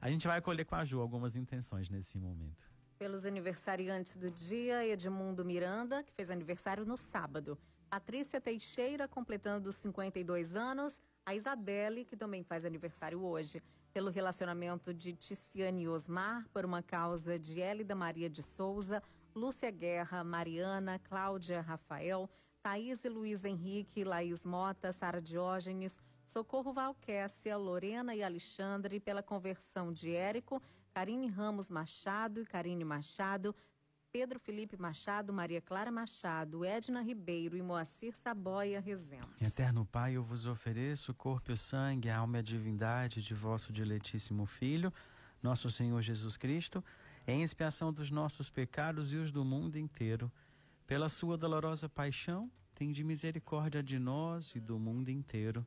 A 0.00 0.08
gente 0.10 0.26
vai 0.26 0.40
colher 0.40 0.64
com 0.64 0.74
a 0.74 0.84
Ju 0.84 1.00
algumas 1.00 1.36
intenções 1.36 1.88
nesse 1.90 2.18
momento. 2.18 2.70
Pelos 2.98 3.24
aniversariantes 3.24 4.16
do 4.16 4.30
dia, 4.30 4.86
Edmundo 4.86 5.44
Miranda, 5.44 6.02
que 6.02 6.12
fez 6.12 6.30
aniversário 6.30 6.84
no 6.84 6.96
sábado. 6.96 7.58
Patrícia 7.88 8.40
Teixeira, 8.40 9.08
completando 9.08 9.72
52 9.72 10.54
anos. 10.54 11.00
A 11.26 11.34
Isabelle, 11.34 12.04
que 12.04 12.16
também 12.16 12.42
faz 12.42 12.64
aniversário 12.64 13.22
hoje. 13.22 13.62
Pelo 13.92 14.10
relacionamento 14.10 14.94
de 14.94 15.12
Ticiane 15.12 15.88
Osmar, 15.88 16.46
por 16.52 16.64
uma 16.64 16.82
causa 16.82 17.38
de 17.38 17.60
Hélida 17.60 17.94
Maria 17.94 18.30
de 18.30 18.42
Souza. 18.42 19.02
Lúcia 19.34 19.70
Guerra, 19.70 20.24
Mariana, 20.24 20.98
Cláudia 20.98 21.60
Rafael, 21.60 22.28
Thaís 22.62 23.04
e 23.04 23.08
Luiz 23.08 23.44
Henrique, 23.44 24.04
Laís 24.04 24.44
Mota, 24.44 24.92
Sara 24.92 25.20
Diógenes, 25.20 26.00
Socorro 26.30 26.72
Valquécia, 26.72 27.56
Lorena 27.56 28.14
e 28.14 28.22
Alexandre 28.22 29.00
pela 29.00 29.20
conversão 29.20 29.92
de 29.92 30.14
Érico, 30.14 30.62
Karine 30.94 31.26
Ramos 31.26 31.68
Machado 31.68 32.40
e 32.40 32.46
Karine 32.46 32.84
Machado, 32.84 33.52
Pedro 34.12 34.38
Felipe 34.38 34.76
Machado, 34.76 35.32
Maria 35.32 35.60
Clara 35.60 35.90
Machado, 35.90 36.64
Edna 36.64 37.02
Ribeiro 37.02 37.56
e 37.56 37.62
Moacir 37.62 38.14
Saboia 38.14 38.80
Rezende. 38.80 39.28
Eterno 39.40 39.84
Pai, 39.84 40.12
eu 40.12 40.22
vos 40.22 40.46
ofereço 40.46 41.10
o 41.10 41.14
corpo 41.16 41.50
e 41.50 41.54
o 41.54 41.56
sangue, 41.56 42.08
a 42.08 42.18
alma 42.18 42.36
e 42.36 42.38
a 42.38 42.42
divindade 42.42 43.20
de 43.20 43.34
vosso 43.34 43.72
diletíssimo 43.72 44.46
Filho, 44.46 44.94
nosso 45.42 45.68
Senhor 45.68 46.00
Jesus 46.00 46.36
Cristo, 46.36 46.84
em 47.26 47.42
expiação 47.42 47.92
dos 47.92 48.08
nossos 48.08 48.48
pecados 48.48 49.12
e 49.12 49.16
os 49.16 49.32
do 49.32 49.44
mundo 49.44 49.80
inteiro. 49.80 50.30
Pela 50.86 51.08
sua 51.08 51.36
dolorosa 51.36 51.88
paixão, 51.88 52.48
de 52.92 53.04
misericórdia 53.04 53.82
de 53.82 53.98
nós 53.98 54.54
e 54.54 54.60
do 54.60 54.78
mundo 54.78 55.10
inteiro. 55.10 55.66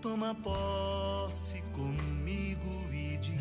toma 0.00 0.34
posse 0.34 1.60
comigo 1.72 2.88
e 2.92 3.16
diz: 3.16 3.38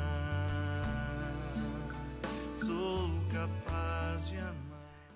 sou 2.59 3.11
capaz 3.31 4.29
de 4.29 4.39
amar. 4.39 4.61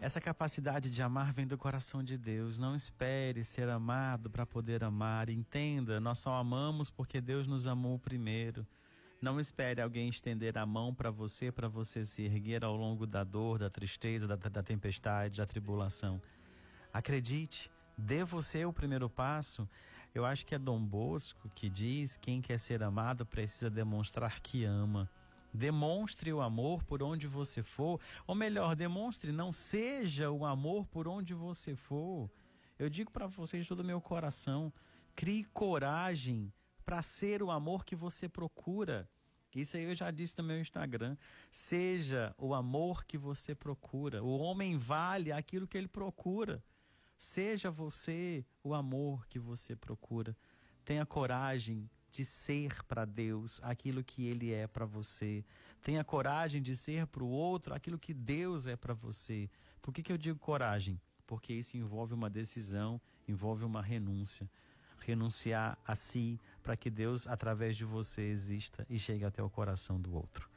Essa 0.01 0.21
capacidade 0.21 0.91
de 0.91 1.01
amar 1.01 1.33
vem 1.33 1.47
do 1.47 1.57
coração 1.57 2.03
de 2.03 2.19
Deus. 2.19 2.59
Não 2.59 2.77
espere 2.77 3.43
ser 3.43 3.71
amado 3.71 4.29
para 4.29 4.45
poder 4.45 4.85
amar. 4.85 5.31
Entenda, 5.31 5.99
nós 5.99 6.19
só 6.19 6.35
amamos 6.35 6.91
porque 6.91 7.19
Deus 7.19 7.47
nos 7.47 7.67
amou 7.67 7.99
primeiro. 7.99 8.67
Não 9.25 9.41
espere 9.41 9.81
alguém 9.81 10.11
estender 10.11 10.59
a 10.59 10.67
mão 10.67 10.95
para 10.95 11.11
você, 11.11 11.51
para 11.51 11.67
você 11.67 12.05
se 12.05 12.25
erguer 12.25 12.63
ao 12.63 12.77
longo 12.77 13.07
da 13.07 13.25
dor, 13.25 13.59
da 13.59 13.71
tristeza, 13.71 14.29
da, 14.29 14.37
da 14.37 14.63
tempestade, 14.63 15.39
da 15.39 15.47
tribulação. 15.47 16.21
Acredite, 16.93 17.71
dê 17.97 18.23
você 18.23 18.67
o 18.67 18.73
primeiro 18.73 19.09
passo. 19.09 19.67
Eu 20.15 20.27
acho 20.27 20.45
que 20.45 20.55
é 20.55 20.59
Dom 20.59 20.79
Bosco 20.79 21.49
que 21.55 21.71
diz: 21.71 22.19
quem 22.19 22.43
quer 22.43 22.59
ser 22.59 22.83
amado 22.83 23.25
precisa 23.25 23.71
demonstrar 23.71 24.43
que 24.43 24.63
ama. 24.63 25.11
Demonstre 25.55 26.31
o 26.31 26.43
amor 26.43 26.85
por 26.85 27.03
onde 27.03 27.27
você 27.27 27.63
for, 27.63 27.99
ou 28.27 28.35
melhor, 28.35 28.77
demonstre, 28.77 29.33
não 29.33 29.55
seja 29.55 30.31
o 30.31 30.45
amor 30.45 30.85
por 30.89 31.09
onde 31.09 31.33
você 31.33 31.75
for. 31.75 32.31
Eu 32.79 32.91
digo 32.91 33.11
para 33.11 33.27
vocês 33.27 33.67
todo 33.67 33.81
o 33.81 33.85
meu 33.85 34.03
coração: 34.03 34.71
crie 35.17 35.45
coragem 35.45 36.53
para 36.85 37.01
ser 37.01 37.43
o 37.43 37.51
amor 37.51 37.87
que 37.87 37.97
você 37.97 38.29
procura. 38.29 39.09
Isso 39.61 39.77
aí 39.77 39.85
eu 39.85 39.95
já 39.95 40.11
disse 40.11 40.37
no 40.39 40.45
meu 40.45 40.61
Instagram. 40.61 41.17
Seja 41.51 42.35
o 42.39 42.55
amor 42.55 43.05
que 43.05 43.19
você 43.19 43.55
procura. 43.55 44.23
O 44.23 44.39
homem 44.39 44.77
vale 44.77 45.33
aquilo 45.33 45.67
que 45.67 45.79
ele 45.79 45.89
procura. 45.89 46.63
Seja 47.17 47.71
você 47.71 48.45
o 48.63 48.75
amor 48.75 49.27
que 49.29 49.39
você 49.39 49.77
procura. 49.77 50.37
Tenha 50.85 51.07
coragem 51.07 51.89
de 52.15 52.25
ser 52.25 52.81
para 52.85 53.05
Deus 53.05 53.61
aquilo 53.63 54.05
que 54.05 54.25
Ele 54.25 54.53
é 54.53 54.69
para 54.69 54.87
você. 54.87 55.45
Tenha 55.83 56.05
coragem 56.05 56.63
de 56.63 56.77
ser 56.77 57.09
para 57.09 57.25
o 57.25 57.29
outro 57.29 57.75
aquilo 57.75 57.99
que 57.99 58.15
Deus 58.15 58.69
é 58.69 58.77
para 58.77 58.95
você. 58.95 59.51
Por 59.83 59.93
que, 59.93 60.01
que 60.01 60.13
eu 60.13 60.19
digo 60.19 60.39
coragem? 60.39 61.01
Porque 61.27 61.53
isso 61.53 61.77
envolve 61.77 62.15
uma 62.15 62.31
decisão, 62.31 63.01
envolve 63.27 63.65
uma 63.65 63.83
renúncia. 63.83 64.49
Renunciar 65.01 65.77
a 65.85 65.95
si, 65.97 66.41
para 66.65 66.77
que 66.77 66.91
Deus, 66.91 67.29
através 67.29 67.77
de 67.77 67.85
você, 67.85 68.23
exista 68.23 68.87
e 68.89 68.99
chegue 68.99 69.25
até 69.25 69.43
o 69.43 69.51
coração 69.51 70.01
do 70.01 70.15
outro. 70.15 70.49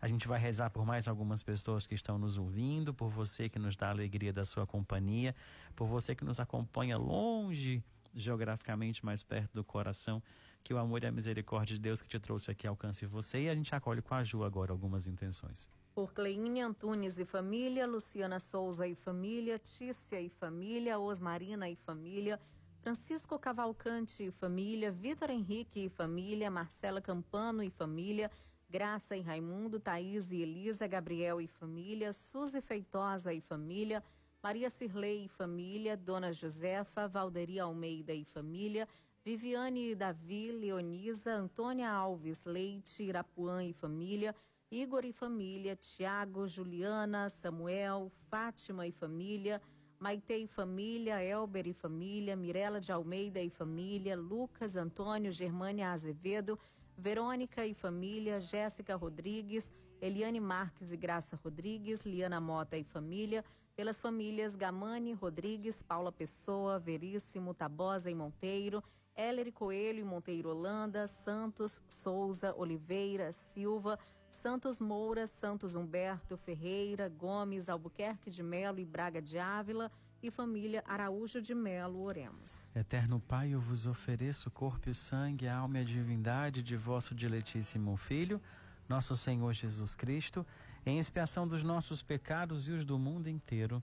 A 0.00 0.06
gente 0.06 0.28
vai 0.28 0.38
rezar 0.38 0.68
por 0.68 0.84
mais 0.84 1.08
algumas 1.08 1.42
pessoas 1.42 1.86
que 1.86 1.94
estão 1.94 2.18
nos 2.18 2.36
ouvindo, 2.36 2.92
por 2.92 3.08
você 3.08 3.48
que 3.48 3.58
nos 3.58 3.74
dá 3.74 3.88
a 3.88 3.90
alegria 3.90 4.34
da 4.34 4.44
sua 4.44 4.66
companhia, 4.66 5.34
por 5.74 5.88
você 5.88 6.14
que 6.14 6.22
nos 6.22 6.38
acompanha 6.38 6.98
longe, 6.98 7.82
geograficamente 8.14 9.02
mais 9.02 9.22
perto 9.22 9.54
do 9.54 9.64
coração. 9.64 10.22
Que 10.62 10.74
o 10.74 10.78
amor 10.78 11.02
e 11.02 11.06
a 11.06 11.12
misericórdia 11.12 11.74
de 11.74 11.80
Deus 11.80 12.02
que 12.02 12.08
te 12.08 12.20
trouxe 12.20 12.50
aqui 12.50 12.66
alcance 12.66 13.06
você. 13.06 13.44
E 13.44 13.48
a 13.48 13.54
gente 13.54 13.74
acolhe 13.74 14.02
com 14.02 14.14
a 14.14 14.22
Ju 14.22 14.44
agora 14.44 14.72
algumas 14.72 15.06
intenções. 15.06 15.70
Por 15.94 16.12
Cleine 16.12 16.60
Antunes 16.60 17.18
e 17.18 17.24
família, 17.24 17.86
Luciana 17.86 18.38
Souza 18.40 18.86
e 18.86 18.94
família, 18.94 19.58
Tícia 19.58 20.20
e 20.20 20.28
família, 20.28 20.98
Osmarina 20.98 21.68
e 21.70 21.76
família, 21.76 22.38
Francisco 22.84 23.38
Cavalcante 23.38 24.24
e 24.24 24.30
família, 24.30 24.92
Vitor 24.92 25.30
Henrique 25.30 25.86
e 25.86 25.88
família, 25.88 26.50
Marcela 26.50 27.00
Campano 27.00 27.62
e 27.62 27.70
família, 27.70 28.30
Graça 28.68 29.16
e 29.16 29.22
Raimundo, 29.22 29.80
Thaís 29.80 30.30
e 30.30 30.42
Elisa, 30.42 30.86
Gabriel 30.86 31.40
e 31.40 31.46
família, 31.46 32.12
Suzy 32.12 32.60
Feitosa 32.60 33.32
e 33.32 33.40
família, 33.40 34.04
Maria 34.42 34.68
Cirlei 34.68 35.24
e 35.24 35.28
família, 35.28 35.96
Dona 35.96 36.30
Josefa, 36.30 37.08
Valderi 37.08 37.58
Almeida 37.58 38.12
e 38.12 38.22
família, 38.22 38.86
Viviane 39.24 39.92
e 39.92 39.94
Davi, 39.94 40.52
Leonisa, 40.52 41.32
Antônia 41.32 41.88
Alves 41.90 42.44
Leite, 42.44 43.02
Irapuã 43.02 43.64
e 43.64 43.72
família, 43.72 44.36
Igor 44.70 45.06
e 45.06 45.12
família, 45.12 45.74
Tiago, 45.74 46.46
Juliana, 46.46 47.30
Samuel, 47.30 48.12
Fátima 48.28 48.86
e 48.86 48.92
família, 48.92 49.58
Maite 49.98 50.34
e 50.34 50.46
família, 50.46 51.22
Elber 51.22 51.66
e 51.66 51.72
família, 51.72 52.36
Mirela 52.36 52.80
de 52.80 52.92
Almeida 52.92 53.40
e 53.40 53.48
família, 53.48 54.16
Lucas, 54.16 54.76
Antônio, 54.76 55.32
Germânia 55.32 55.90
Azevedo, 55.90 56.58
Verônica 56.96 57.66
e 57.66 57.72
família, 57.72 58.40
Jéssica 58.40 58.96
Rodrigues, 58.96 59.72
Eliane 60.00 60.40
Marques 60.40 60.92
e 60.92 60.96
Graça 60.96 61.38
Rodrigues, 61.42 62.04
Liana 62.04 62.40
Mota 62.40 62.76
e 62.76 62.84
família, 62.84 63.44
pelas 63.74 64.00
famílias 64.00 64.54
Gamani 64.54 65.12
Rodrigues, 65.12 65.82
Paula 65.82 66.12
Pessoa, 66.12 66.78
Veríssimo, 66.78 67.54
Tabosa 67.54 68.10
e 68.10 68.14
Monteiro, 68.14 68.82
Heller 69.16 69.52
Coelho 69.52 70.00
e 70.00 70.04
Monteiro 70.04 70.50
Holanda, 70.50 71.06
Santos, 71.06 71.80
Souza, 71.88 72.54
Oliveira, 72.56 73.32
Silva, 73.32 73.98
Santos 74.34 74.78
Moura, 74.80 75.26
Santos 75.26 75.74
Humberto, 75.74 76.36
Ferreira, 76.36 77.08
Gomes, 77.08 77.68
Albuquerque 77.68 78.30
de 78.30 78.42
Melo 78.42 78.78
e 78.78 78.84
Braga 78.84 79.22
de 79.22 79.38
Ávila 79.38 79.90
e 80.22 80.30
família 80.30 80.82
Araújo 80.86 81.40
de 81.40 81.54
Melo, 81.54 82.02
oremos. 82.02 82.70
Eterno 82.74 83.20
Pai, 83.20 83.54
eu 83.54 83.60
vos 83.60 83.86
ofereço 83.86 84.48
o 84.48 84.52
corpo 84.52 84.88
e 84.88 84.90
o 84.90 84.94
sangue, 84.94 85.46
a 85.46 85.56
alma 85.56 85.78
e 85.78 85.80
a 85.82 85.84
divindade 85.84 86.62
de 86.62 86.76
vosso 86.76 87.14
diletíssimo 87.14 87.96
Filho, 87.96 88.40
nosso 88.88 89.16
Senhor 89.16 89.52
Jesus 89.52 89.94
Cristo, 89.94 90.44
em 90.84 90.98
expiação 90.98 91.46
dos 91.46 91.62
nossos 91.62 92.02
pecados 92.02 92.68
e 92.68 92.72
os 92.72 92.84
do 92.84 92.98
mundo 92.98 93.28
inteiro, 93.28 93.82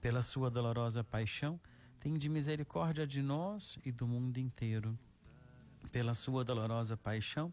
pela 0.00 0.22
sua 0.22 0.50
dolorosa 0.50 1.04
paixão, 1.04 1.60
tem 2.00 2.18
de 2.18 2.28
misericórdia 2.28 3.06
de 3.06 3.22
nós 3.22 3.78
e 3.84 3.92
do 3.92 4.06
mundo 4.06 4.38
inteiro. 4.38 4.98
Pela 5.92 6.14
sua 6.14 6.42
dolorosa 6.42 6.96
paixão, 6.96 7.52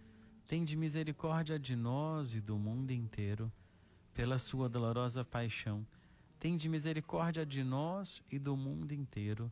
Tende 0.51 0.75
misericórdia 0.75 1.57
de 1.57 1.77
nós 1.77 2.35
e 2.35 2.41
do 2.41 2.57
mundo 2.57 2.91
inteiro, 2.91 3.49
pela 4.13 4.37
sua 4.37 4.67
dolorosa 4.67 5.23
paixão. 5.23 5.87
Tende 6.37 6.67
misericórdia 6.67 7.45
de 7.45 7.63
nós 7.63 8.21
e 8.29 8.37
do 8.37 8.57
mundo 8.57 8.91
inteiro, 8.91 9.49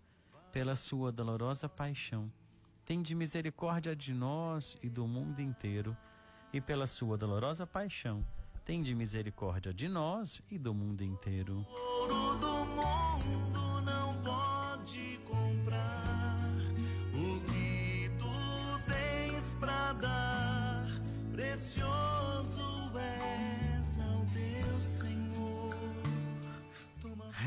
pela 0.52 0.76
sua 0.76 1.10
dolorosa 1.10 1.70
paixão. 1.70 2.30
Tende 2.84 3.16
misericórdia 3.16 3.96
de 3.96 4.14
nós 4.14 4.78
e 4.84 4.90
do 4.90 5.08
mundo 5.08 5.40
inteiro, 5.40 5.96
e 6.52 6.60
pela 6.60 6.86
sua 6.86 7.18
dolorosa 7.18 7.66
paixão. 7.66 8.22
Tende 8.66 8.94
misericórdia 8.94 9.74
de 9.74 9.88
nós 9.88 10.42
e 10.52 10.60
do 10.60 10.74
mundo 10.74 11.02
inteiro. 11.02 11.66
Ouro 11.70 12.38
do 12.40 12.66
mundo 12.76 13.69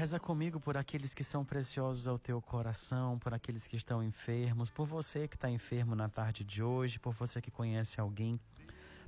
Reza 0.02 0.18
comigo 0.18 0.58
por 0.58 0.76
aqueles 0.76 1.14
que 1.14 1.22
são 1.22 1.44
preciosos 1.44 2.08
ao 2.08 2.18
teu 2.18 2.42
coração, 2.42 3.20
por 3.20 3.32
aqueles 3.32 3.68
que 3.68 3.76
estão 3.76 4.02
enfermos, 4.02 4.68
por 4.68 4.84
você 4.84 5.28
que 5.28 5.36
está 5.36 5.48
enfermo 5.48 5.94
na 5.94 6.08
tarde 6.08 6.42
de 6.42 6.60
hoje, 6.60 6.98
por 6.98 7.12
você 7.12 7.40
que 7.40 7.52
conhece 7.52 8.00
alguém. 8.00 8.36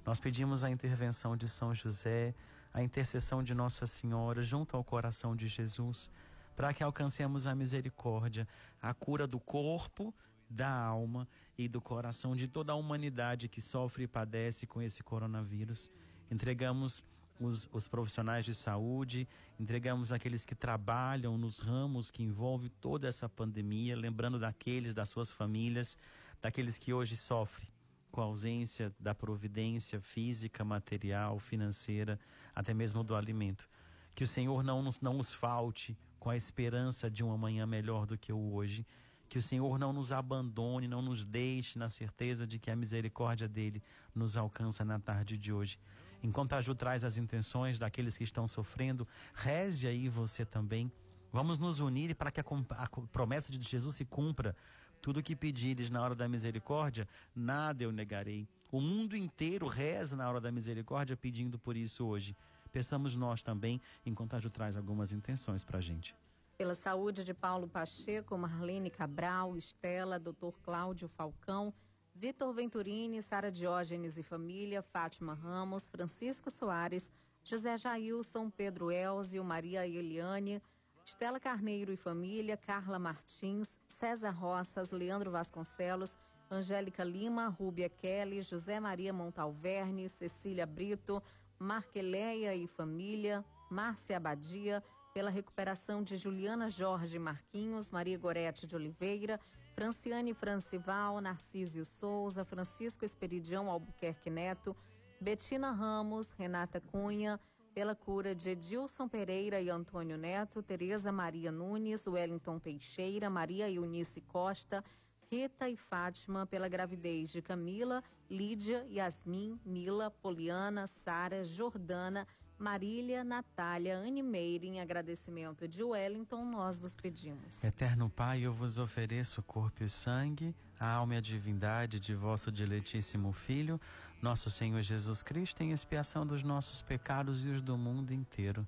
Nós 0.06 0.20
pedimos 0.20 0.62
a 0.62 0.70
intervenção 0.70 1.36
de 1.36 1.48
São 1.48 1.74
José, 1.74 2.32
a 2.72 2.80
intercessão 2.80 3.42
de 3.42 3.56
Nossa 3.56 3.88
Senhora 3.88 4.40
junto 4.44 4.76
ao 4.76 4.84
coração 4.84 5.34
de 5.34 5.48
Jesus, 5.48 6.08
para 6.54 6.72
que 6.72 6.84
alcancemos 6.84 7.48
a 7.48 7.56
misericórdia, 7.56 8.46
a 8.80 8.94
cura 8.94 9.26
do 9.26 9.40
corpo, 9.40 10.14
da 10.48 10.70
alma 10.70 11.26
e 11.58 11.66
do 11.66 11.80
coração 11.80 12.36
de 12.36 12.46
toda 12.46 12.70
a 12.70 12.76
humanidade 12.76 13.48
que 13.48 13.60
sofre 13.60 14.04
e 14.04 14.06
padece 14.06 14.64
com 14.64 14.80
esse 14.80 15.02
coronavírus. 15.02 15.90
Entregamos 16.30 17.02
os, 17.40 17.68
os, 17.72 17.88
profissionais 17.88 18.44
de 18.44 18.54
saúde, 18.54 19.28
entregamos 19.58 20.12
aqueles 20.12 20.44
que 20.44 20.54
trabalham 20.54 21.36
nos 21.36 21.58
ramos 21.58 22.10
que 22.10 22.22
envolve 22.22 22.68
toda 22.68 23.08
essa 23.08 23.28
pandemia, 23.28 23.96
lembrando 23.96 24.38
daqueles, 24.38 24.94
das 24.94 25.08
suas 25.08 25.30
famílias, 25.30 25.98
daqueles 26.40 26.78
que 26.78 26.92
hoje 26.92 27.16
sofrem 27.16 27.68
com 28.10 28.20
a 28.20 28.24
ausência 28.24 28.94
da 28.98 29.14
providência 29.14 30.00
física, 30.00 30.64
material, 30.64 31.38
financeira, 31.38 32.18
até 32.54 32.72
mesmo 32.72 33.02
do 33.02 33.16
alimento. 33.16 33.68
Que 34.14 34.22
o 34.22 34.28
Senhor 34.28 34.62
não 34.62 34.82
nos, 34.82 35.00
não 35.00 35.14
nos 35.14 35.32
falte 35.32 35.98
com 36.20 36.30
a 36.30 36.36
esperança 36.36 37.10
de 37.10 37.24
um 37.24 37.32
amanhã 37.32 37.66
melhor 37.66 38.06
do 38.06 38.16
que 38.16 38.32
o 38.32 38.54
hoje 38.54 38.86
que 39.28 39.38
o 39.38 39.42
Senhor 39.42 39.78
não 39.78 39.92
nos 39.92 40.12
abandone, 40.12 40.86
não 40.86 41.02
nos 41.02 41.24
deixe 41.24 41.78
na 41.78 41.88
certeza 41.88 42.46
de 42.46 42.58
que 42.58 42.70
a 42.70 42.76
misericórdia 42.76 43.48
dele 43.48 43.82
nos 44.14 44.36
alcança 44.36 44.84
na 44.84 44.98
tarde 44.98 45.36
de 45.36 45.52
hoje. 45.52 45.76
Enquanto 46.24 46.54
a 46.54 46.60
Ju 46.62 46.74
traz 46.74 47.04
as 47.04 47.18
intenções 47.18 47.78
daqueles 47.78 48.16
que 48.16 48.24
estão 48.24 48.48
sofrendo, 48.48 49.06
reze 49.34 49.86
aí 49.86 50.08
você 50.08 50.42
também. 50.42 50.90
Vamos 51.30 51.58
nos 51.58 51.80
unir 51.80 52.14
para 52.14 52.30
que 52.30 52.40
a, 52.40 52.44
a 52.70 52.88
promessa 53.12 53.52
de 53.52 53.60
Jesus 53.60 53.96
se 53.96 54.06
cumpra. 54.06 54.56
Tudo 55.02 55.22
que 55.22 55.36
pedires 55.36 55.90
na 55.90 56.00
hora 56.00 56.14
da 56.14 56.26
misericórdia, 56.26 57.06
nada 57.36 57.84
eu 57.84 57.92
negarei. 57.92 58.48
O 58.72 58.80
mundo 58.80 59.14
inteiro 59.14 59.66
reza 59.66 60.16
na 60.16 60.26
hora 60.26 60.40
da 60.40 60.50
misericórdia 60.50 61.14
pedindo 61.14 61.58
por 61.58 61.76
isso 61.76 62.06
hoje. 62.06 62.34
Peçamos 62.72 63.14
nós 63.14 63.42
também, 63.42 63.78
enquanto 64.06 64.32
a 64.32 64.40
Ju 64.40 64.48
traz 64.48 64.78
algumas 64.78 65.12
intenções 65.12 65.62
para 65.62 65.76
a 65.76 65.82
gente. 65.82 66.16
Pela 66.56 66.74
saúde 66.74 67.22
de 67.22 67.34
Paulo 67.34 67.68
Pacheco, 67.68 68.38
Marlene 68.38 68.88
Cabral, 68.88 69.58
Estela, 69.58 70.18
Dr. 70.18 70.52
Cláudio 70.62 71.06
Falcão, 71.06 71.74
Vitor 72.16 72.54
Venturini, 72.54 73.20
Sara 73.20 73.50
Diógenes 73.50 74.16
e 74.16 74.22
família, 74.22 74.82
Fátima 74.82 75.34
Ramos, 75.34 75.88
Francisco 75.88 76.48
Soares, 76.48 77.10
José 77.42 77.76
Jailson, 77.76 78.48
Pedro 78.50 78.90
Elzio, 78.92 79.42
Maria 79.42 79.84
Eliane, 79.84 80.62
Estela 81.04 81.40
Carneiro 81.40 81.92
e 81.92 81.96
família, 81.96 82.56
Carla 82.56 83.00
Martins, 83.00 83.80
César 83.88 84.30
Roças, 84.30 84.92
Leandro 84.92 85.32
Vasconcelos, 85.32 86.16
Angélica 86.48 87.02
Lima, 87.02 87.48
Rúbia 87.48 87.88
Kelly, 87.88 88.40
José 88.42 88.78
Maria 88.78 89.12
Montalverne, 89.12 90.08
Cecília 90.08 90.64
Brito, 90.64 91.20
Marqueleia 91.58 92.54
e 92.54 92.68
família, 92.68 93.44
Márcia 93.68 94.18
Abadia, 94.18 94.84
pela 95.12 95.30
recuperação 95.30 96.02
de 96.02 96.16
Juliana 96.16 96.70
Jorge 96.70 97.18
Marquinhos, 97.18 97.90
Maria 97.90 98.16
Gorete 98.16 98.66
de 98.66 98.76
Oliveira, 98.76 99.40
Franciane 99.74 100.32
Francival, 100.32 101.20
Narcísio 101.20 101.84
Souza, 101.84 102.44
Francisco 102.44 103.04
Esperidião 103.04 103.68
Albuquerque 103.68 104.30
Neto, 104.30 104.76
Betina 105.20 105.72
Ramos, 105.72 106.32
Renata 106.32 106.80
Cunha, 106.80 107.40
pela 107.74 107.94
cura 107.94 108.36
de 108.36 108.50
Edilson 108.50 109.08
Pereira 109.08 109.60
e 109.60 109.68
Antônio 109.68 110.16
Neto, 110.16 110.62
Tereza 110.62 111.10
Maria 111.10 111.50
Nunes, 111.50 112.06
Wellington 112.06 112.60
Teixeira, 112.60 113.28
Maria 113.28 113.68
Eunice 113.68 114.20
Costa, 114.20 114.84
Rita 115.28 115.68
e 115.68 115.76
Fátima, 115.76 116.46
pela 116.46 116.68
gravidez 116.68 117.30
de 117.30 117.42
Camila, 117.42 118.00
Lídia, 118.30 118.86
Yasmin, 118.88 119.58
Mila, 119.64 120.08
Poliana, 120.08 120.86
Sara, 120.86 121.44
Jordana, 121.44 122.28
Marília, 122.58 123.24
Natália, 123.24 123.98
Animeira, 123.98 124.64
em 124.64 124.80
agradecimento 124.80 125.66
de 125.66 125.82
Wellington, 125.82 126.44
nós 126.44 126.78
vos 126.78 126.94
pedimos. 126.94 127.62
Eterno 127.64 128.08
Pai, 128.08 128.42
eu 128.42 128.52
vos 128.52 128.78
ofereço 128.78 129.40
o 129.40 129.44
corpo 129.44 129.82
e 129.82 129.86
o 129.86 129.90
sangue, 129.90 130.54
a 130.78 130.88
alma 130.88 131.14
e 131.14 131.18
a 131.18 131.20
divindade 131.20 131.98
de 131.98 132.14
vosso 132.14 132.52
diletíssimo 132.52 133.32
Filho, 133.32 133.80
nosso 134.22 134.48
Senhor 134.48 134.80
Jesus 134.82 135.22
Cristo, 135.22 135.62
em 135.62 135.72
expiação 135.72 136.26
dos 136.26 136.42
nossos 136.42 136.80
pecados 136.80 137.44
e 137.44 137.48
os 137.48 137.60
do 137.60 137.76
mundo 137.76 138.12
inteiro. 138.12 138.66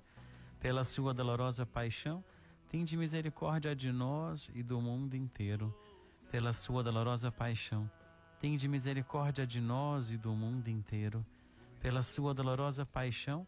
Pela 0.59 0.83
sua 0.83 1.13
dolorosa 1.13 1.65
paixão, 1.65 2.23
tende 2.69 2.97
misericórdia 2.97 3.75
de 3.75 3.91
nós 3.91 4.51
e 4.53 4.61
do 4.61 4.81
mundo 4.81 5.15
inteiro. 5.15 5.73
Pela 6.29 6.51
sua 6.51 6.83
dolorosa 6.83 7.31
paixão, 7.31 7.89
tende 8.39 8.67
misericórdia 8.67 9.47
de 9.47 9.61
nós 9.61 10.11
e 10.11 10.17
do 10.17 10.33
mundo 10.33 10.67
inteiro. 10.67 11.25
Pela 11.79 12.03
sua 12.03 12.33
dolorosa 12.33 12.85
paixão, 12.85 13.47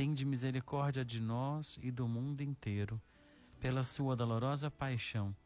tende 0.00 0.24
misericórdia 0.24 1.04
de 1.04 1.20
nós 1.20 1.78
e 1.82 1.90
do 1.90 2.08
mundo 2.08 2.40
inteiro. 2.40 2.98
Pela 3.60 3.82
sua 3.82 4.16
dolorosa 4.16 4.70
paixão, 4.70 5.36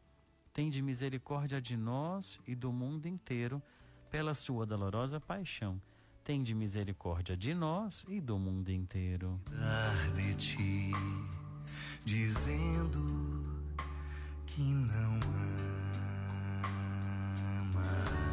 tende 0.53 0.81
misericórdia 0.81 1.61
de 1.61 1.75
nós 1.75 2.39
e 2.47 2.55
do 2.55 2.71
mundo 2.71 3.05
inteiro. 3.05 3.61
Pela 4.09 4.33
sua 4.33 4.65
dolorosa 4.65 5.19
paixão, 5.19 5.81
tende 6.23 6.55
misericórdia 6.55 7.35
de 7.35 7.53
nós 7.53 8.05
e 8.07 8.21
do 8.21 8.39
mundo 8.39 8.69
inteiro. 8.71 9.41
Dar 9.51 10.11
de 10.13 10.33
ti, 10.35 10.91
dizendo 12.05 13.43
que 14.45 14.61
não 14.61 15.19
amas 17.59 18.24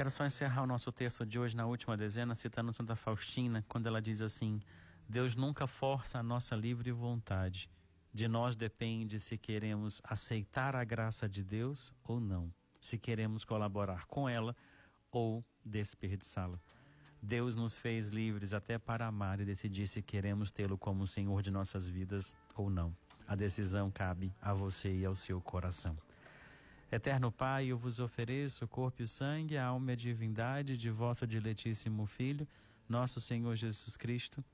Quero 0.00 0.10
só 0.10 0.24
encerrar 0.24 0.62
o 0.62 0.66
nosso 0.66 0.90
texto 0.90 1.26
de 1.26 1.38
hoje 1.38 1.54
na 1.54 1.66
última 1.66 1.94
dezena, 1.94 2.34
citando 2.34 2.72
Santa 2.72 2.96
Faustina, 2.96 3.62
quando 3.68 3.86
ela 3.86 4.00
diz 4.00 4.22
assim: 4.22 4.58
Deus 5.06 5.36
nunca 5.36 5.66
força 5.66 6.18
a 6.18 6.22
nossa 6.22 6.56
livre 6.56 6.90
vontade 6.90 7.68
de 8.10 8.26
nós 8.26 8.56
depende 8.56 9.20
se 9.20 9.36
queremos 9.36 10.00
aceitar 10.02 10.74
a 10.74 10.84
graça 10.84 11.28
de 11.28 11.44
Deus 11.44 11.92
ou 12.02 12.18
não, 12.18 12.50
se 12.80 12.96
queremos 12.96 13.44
colaborar 13.44 14.06
com 14.06 14.26
ela 14.26 14.56
ou 15.10 15.44
desperdiçá-la. 15.62 16.58
Deus 17.20 17.54
nos 17.54 17.76
fez 17.76 18.08
livres 18.08 18.54
até 18.54 18.78
para 18.78 19.06
amar 19.06 19.38
e 19.38 19.44
decidir 19.44 19.86
se 19.86 20.00
queremos 20.00 20.50
tê-lo 20.50 20.78
como 20.78 21.06
Senhor 21.06 21.42
de 21.42 21.50
nossas 21.50 21.86
vidas 21.86 22.34
ou 22.56 22.70
não. 22.70 22.96
A 23.28 23.34
decisão 23.34 23.90
cabe 23.90 24.32
a 24.40 24.54
você 24.54 24.96
e 24.96 25.04
ao 25.04 25.14
seu 25.14 25.42
coração. 25.42 25.94
Eterno 26.92 27.30
Pai, 27.30 27.66
eu 27.66 27.78
vos 27.78 28.00
ofereço 28.00 28.64
o 28.64 28.68
corpo 28.68 29.00
e 29.00 29.04
o 29.04 29.08
sangue, 29.08 29.56
a 29.56 29.66
alma 29.66 29.92
e 29.92 29.94
a 29.94 29.96
divindade 29.96 30.76
de 30.76 30.90
vosso 30.90 31.24
diletíssimo 31.24 32.04
Filho, 32.04 32.48
nosso 32.88 33.20
Senhor 33.20 33.54
Jesus 33.54 33.96
Cristo, 33.96 34.44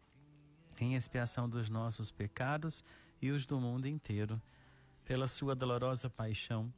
em 0.78 0.95
expiação 0.95 1.49
dos 1.49 1.70
nossos 1.70 2.11
pecados 2.11 2.84
e 3.22 3.30
os 3.30 3.47
do 3.47 3.59
mundo 3.59 3.87
inteiro. 3.87 4.41
Pela 5.03 5.26
sua 5.26 5.55
dolorosa 5.55 6.11
paixão, 6.11 6.70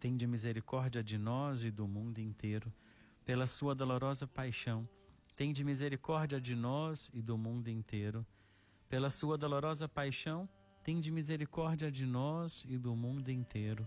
tende 0.00 0.26
misericórdia 0.26 1.04
de 1.04 1.16
nós 1.16 1.62
e 1.62 1.70
do 1.70 1.86
mundo 1.86 2.18
inteiro. 2.18 2.72
Pela 3.24 3.46
sua 3.46 3.76
dolorosa 3.76 4.26
paixão, 4.26 4.88
tende 5.36 5.62
misericórdia 5.62 6.40
de 6.40 6.56
nós 6.56 7.12
e 7.14 7.22
do 7.22 7.38
mundo 7.38 7.68
inteiro. 7.68 8.26
Pela 8.88 9.08
sua 9.08 9.38
dolorosa 9.38 9.88
paixão, 9.88 10.48
tende 10.82 11.12
misericórdia 11.12 11.92
de 11.92 12.04
nós 12.04 12.64
e 12.66 12.76
do 12.76 12.96
mundo 12.96 13.28
inteiro. 13.28 13.86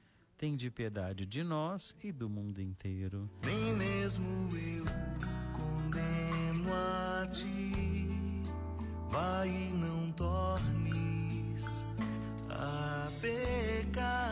Tende 0.41 0.71
piedade 0.71 1.23
de 1.23 1.43
nós 1.43 1.95
e 2.03 2.11
do 2.11 2.27
mundo 2.27 2.59
inteiro. 2.59 3.29
Nem 3.45 3.75
mesmo 3.75 4.49
eu 4.57 4.83
condeno 5.55 6.73
a 6.73 7.27
ti, 7.27 8.41
vai 9.11 9.47
e 9.47 9.69
não 9.69 10.11
tornes 10.13 11.85
a 12.49 13.07
pecar. 13.21 14.31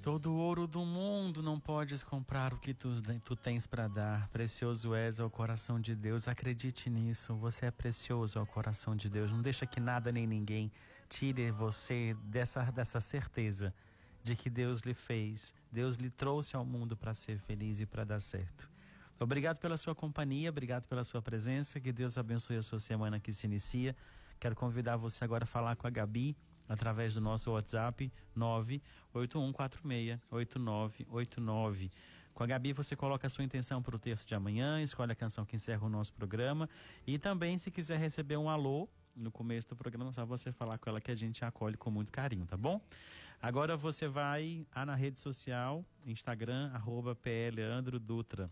Todo 0.00 0.30
o 0.30 0.36
ouro 0.36 0.68
do 0.68 0.84
mundo 0.84 1.42
não 1.42 1.58
podes 1.58 2.04
comprar 2.04 2.54
o 2.54 2.58
que 2.58 2.72
tu, 2.72 3.02
tu 3.24 3.34
tens 3.34 3.66
para 3.66 3.88
dar. 3.88 4.28
Precioso 4.28 4.94
és 4.94 5.18
ao 5.18 5.28
coração 5.28 5.80
de 5.80 5.96
Deus. 5.96 6.28
Acredite 6.28 6.88
nisso. 6.88 7.34
Você 7.34 7.66
é 7.66 7.70
precioso 7.72 8.38
ao 8.38 8.46
coração 8.46 8.94
de 8.94 9.08
Deus. 9.10 9.32
Não 9.32 9.42
deixa 9.42 9.66
que 9.66 9.80
nada 9.80 10.12
nem 10.12 10.24
ninguém 10.24 10.70
tire 11.10 11.50
você 11.50 12.16
dessa, 12.22 12.62
dessa 12.70 13.00
certeza 13.00 13.74
de 14.22 14.36
que 14.36 14.48
Deus 14.48 14.80
lhe 14.80 14.94
fez. 14.94 15.52
Deus 15.70 15.96
lhe 15.96 16.08
trouxe 16.08 16.56
ao 16.56 16.64
mundo 16.64 16.96
para 16.96 17.12
ser 17.12 17.38
feliz 17.38 17.80
e 17.80 17.86
para 17.86 18.04
dar 18.04 18.20
certo. 18.20 18.70
Obrigado 19.18 19.58
pela 19.58 19.76
sua 19.76 19.94
companhia, 19.94 20.48
obrigado 20.48 20.84
pela 20.84 21.04
sua 21.04 21.20
presença. 21.20 21.78
Que 21.80 21.92
Deus 21.92 22.16
abençoe 22.16 22.56
a 22.56 22.62
sua 22.62 22.78
semana 22.78 23.20
que 23.20 23.30
se 23.32 23.46
inicia. 23.46 23.94
Quero 24.38 24.54
convidar 24.54 24.96
você 24.96 25.24
agora 25.24 25.44
a 25.44 25.46
falar 25.46 25.76
com 25.76 25.86
a 25.86 25.90
Gabi 25.90 26.34
através 26.68 27.14
do 27.14 27.20
nosso 27.20 27.50
WhatsApp 27.50 28.10
981468989. 29.12 31.90
Com 32.32 32.44
a 32.44 32.46
Gabi 32.46 32.72
você 32.72 32.96
coloca 32.96 33.26
a 33.26 33.30
sua 33.30 33.44
intenção 33.44 33.82
para 33.82 33.96
o 33.96 33.98
texto 33.98 34.28
de 34.28 34.34
amanhã, 34.34 34.80
escolhe 34.80 35.12
a 35.12 35.16
canção 35.16 35.44
que 35.44 35.56
encerra 35.56 35.84
o 35.84 35.90
nosso 35.90 36.14
programa 36.14 36.70
e 37.06 37.18
também 37.18 37.58
se 37.58 37.70
quiser 37.70 37.98
receber 37.98 38.38
um 38.38 38.48
alô 38.48 38.88
no 39.14 39.30
começo 39.30 39.68
do 39.68 39.76
programa, 39.76 40.12
só 40.12 40.24
você 40.24 40.52
falar 40.52 40.78
com 40.78 40.88
ela 40.90 41.00
que 41.00 41.10
a 41.10 41.14
gente 41.14 41.44
acolhe 41.44 41.76
com 41.76 41.90
muito 41.90 42.10
carinho, 42.10 42.46
tá 42.46 42.56
bom? 42.56 42.80
Agora 43.42 43.76
você 43.76 44.06
vai 44.06 44.66
na 44.74 44.94
rede 44.94 45.18
social, 45.18 45.84
Instagram, 46.04 46.70
arroba 46.74 47.16
Dutra. 48.00 48.50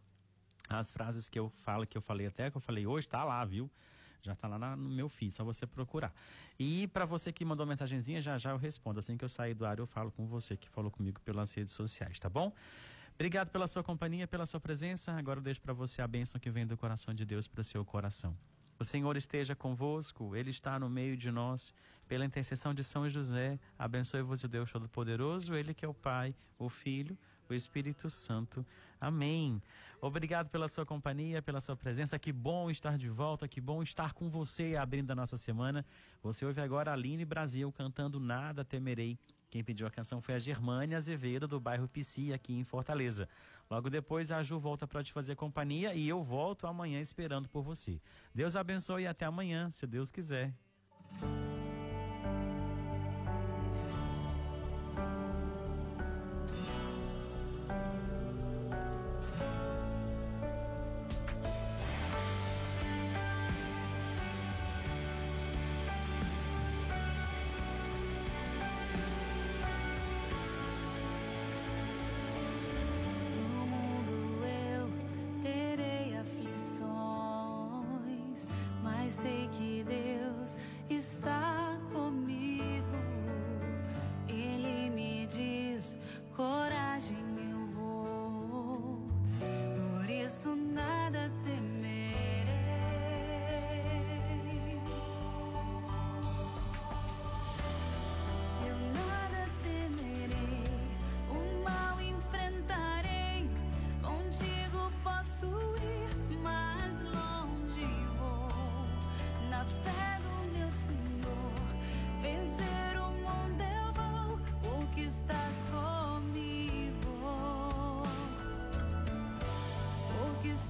As 0.69 0.91
frases 0.91 1.29
que 1.29 1.39
eu 1.39 1.51
falo, 1.51 1.87
que 1.87 1.97
eu 1.97 2.03
falei 2.03 2.27
até, 2.27 2.51
que 2.51 2.57
eu 2.57 2.61
falei 2.61 2.87
hoje, 2.87 3.09
tá 3.09 3.25
lá, 3.25 3.45
viu? 3.45 3.71
Já 4.23 4.33
está 4.33 4.49
lá 4.49 4.77
no 4.77 4.89
meu 4.91 5.09
feed, 5.09 5.33
só 5.35 5.45
você 5.45 5.67
procurar. 5.67 6.13
E 6.59 6.89
para 6.89 7.05
você 7.05 7.33
que 7.33 7.45
mandou 7.45 7.65
mensagenzinha, 7.65 8.21
já 8.21 8.37
já 8.37 8.51
eu 8.51 8.57
respondo. 8.57 8.99
Assim 8.99 9.17
que 9.17 9.25
eu 9.25 9.29
sair 9.29 9.55
do 9.55 9.65
ar, 9.65 9.79
eu 9.79 9.87
falo 9.87 10.11
com 10.11 10.27
você 10.27 10.57
que 10.57 10.69
falou 10.69 10.91
comigo 10.91 11.21
pelas 11.21 11.53
redes 11.55 11.73
sociais, 11.73 12.19
tá 12.19 12.29
bom? 12.29 12.53
Obrigado 13.15 13.51
pela 13.51 13.67
sua 13.67 13.83
companhia, 13.83 14.27
pela 14.27 14.47
sua 14.47 14.61
presença. 14.61 15.13
Agora 15.13 15.39
eu 15.39 15.43
deixo 15.43 15.61
para 15.61 15.73
você 15.73 16.01
a 16.01 16.07
bênção 16.07 16.41
que 16.41 16.51
vem 16.51 16.67
do 16.67 16.77
coração 16.77 17.13
de 17.15 17.25
Deus 17.25 17.49
para 17.49 17.63
seu 17.63 17.85
coração. 17.85 18.37
O 18.81 18.85
Senhor 18.85 19.17
esteja 19.17 19.57
convosco, 19.57 20.37
Ele 20.37 20.51
está 20.51 20.79
no 20.79 20.89
meio 20.89 21.17
de 21.17 21.31
nós. 21.33 21.75
Pela 22.07 22.25
intercessão 22.25 22.73
de 22.73 22.85
São 22.85 23.11
José, 23.11 23.59
abençoe-vos 23.79 24.45
o 24.45 24.49
Deus 24.49 24.71
Todo-Poderoso, 24.71 25.55
Ele 25.55 25.75
que 25.75 25.85
é 25.85 25.89
o 25.89 25.93
Pai, 25.93 26.35
o 26.59 26.69
Filho, 26.69 27.19
o 27.51 27.55
Espírito 27.55 28.09
Santo. 28.09 28.65
Amém. 29.01 29.61
Obrigado 30.01 30.49
pela 30.49 30.69
sua 30.69 30.87
companhia, 30.87 31.43
pela 31.43 31.61
sua 31.61 31.77
presença. 31.77 32.19
Que 32.21 32.33
bom 32.33 32.71
estar 32.71 32.97
de 32.97 33.09
volta, 33.09 33.49
que 33.49 33.61
bom 33.61 33.83
estar 33.83 34.13
com 34.13 34.31
você 34.31 34.77
abrindo 34.77 35.11
a 35.11 35.15
nossa 35.15 35.37
semana. 35.37 35.85
Você 36.23 36.47
ouve 36.47 36.61
agora 36.61 36.93
a 36.93 36.95
Aline 36.95 37.25
Brasil 37.25 37.73
cantando 37.73 38.21
Nada 38.21 38.65
Temerei. 38.65 39.19
Quem 39.51 39.65
pediu 39.65 39.87
a 39.87 39.91
canção 39.91 40.21
foi 40.21 40.35
a 40.35 40.39
Germânia 40.39 40.99
Azevedo, 40.99 41.49
do 41.49 41.59
bairro 41.59 41.89
Pici, 41.89 42.33
aqui 42.33 42.53
em 42.55 42.65
Fortaleza. 42.65 43.29
Logo 43.71 43.91
depois, 43.91 44.33
a 44.33 44.43
Ju 44.43 44.59
volta 44.59 44.87
para 44.87 45.03
te 45.03 45.13
fazer 45.13 45.37
companhia 45.37 45.95
e 45.95 46.09
eu 46.09 46.23
volto 46.23 46.67
amanhã 46.67 47.01
esperando 47.01 47.49
por 47.49 47.63
você. 47.63 48.01
Deus 48.35 48.57
abençoe 48.57 49.03
e 49.03 49.07
até 49.07 49.27
amanhã, 49.27 49.69
se 49.71 49.87
Deus 49.87 50.11
quiser. 50.11 50.55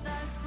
the 0.08 0.37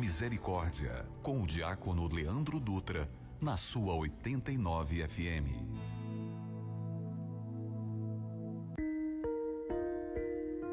Misericórdia, 0.00 1.06
com 1.22 1.42
o 1.42 1.46
diácono 1.46 2.08
Leandro 2.08 2.58
Dutra, 2.58 3.06
na 3.38 3.58
sua 3.58 3.94
89 3.94 5.06
FM. 5.06 5.60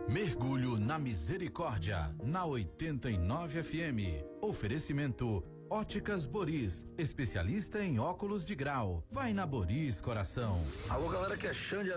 Mergulho 0.09 0.79
na 0.79 0.97
Misericórdia, 0.97 2.15
na 2.23 2.45
89 2.45 3.61
FM. 3.61 4.23
Oferecimento 4.41 5.43
Óticas 5.69 6.25
Boris, 6.25 6.87
especialista 6.97 7.83
em 7.83 7.99
óculos 7.99 8.45
de 8.45 8.55
grau. 8.55 9.03
Vai 9.11 9.33
na 9.33 9.45
Boris, 9.45 9.99
coração. 9.99 10.63
Alô, 10.87 11.09
galera 11.09 11.35
que 11.35 11.45
é 11.45 11.53
Xande 11.53 11.91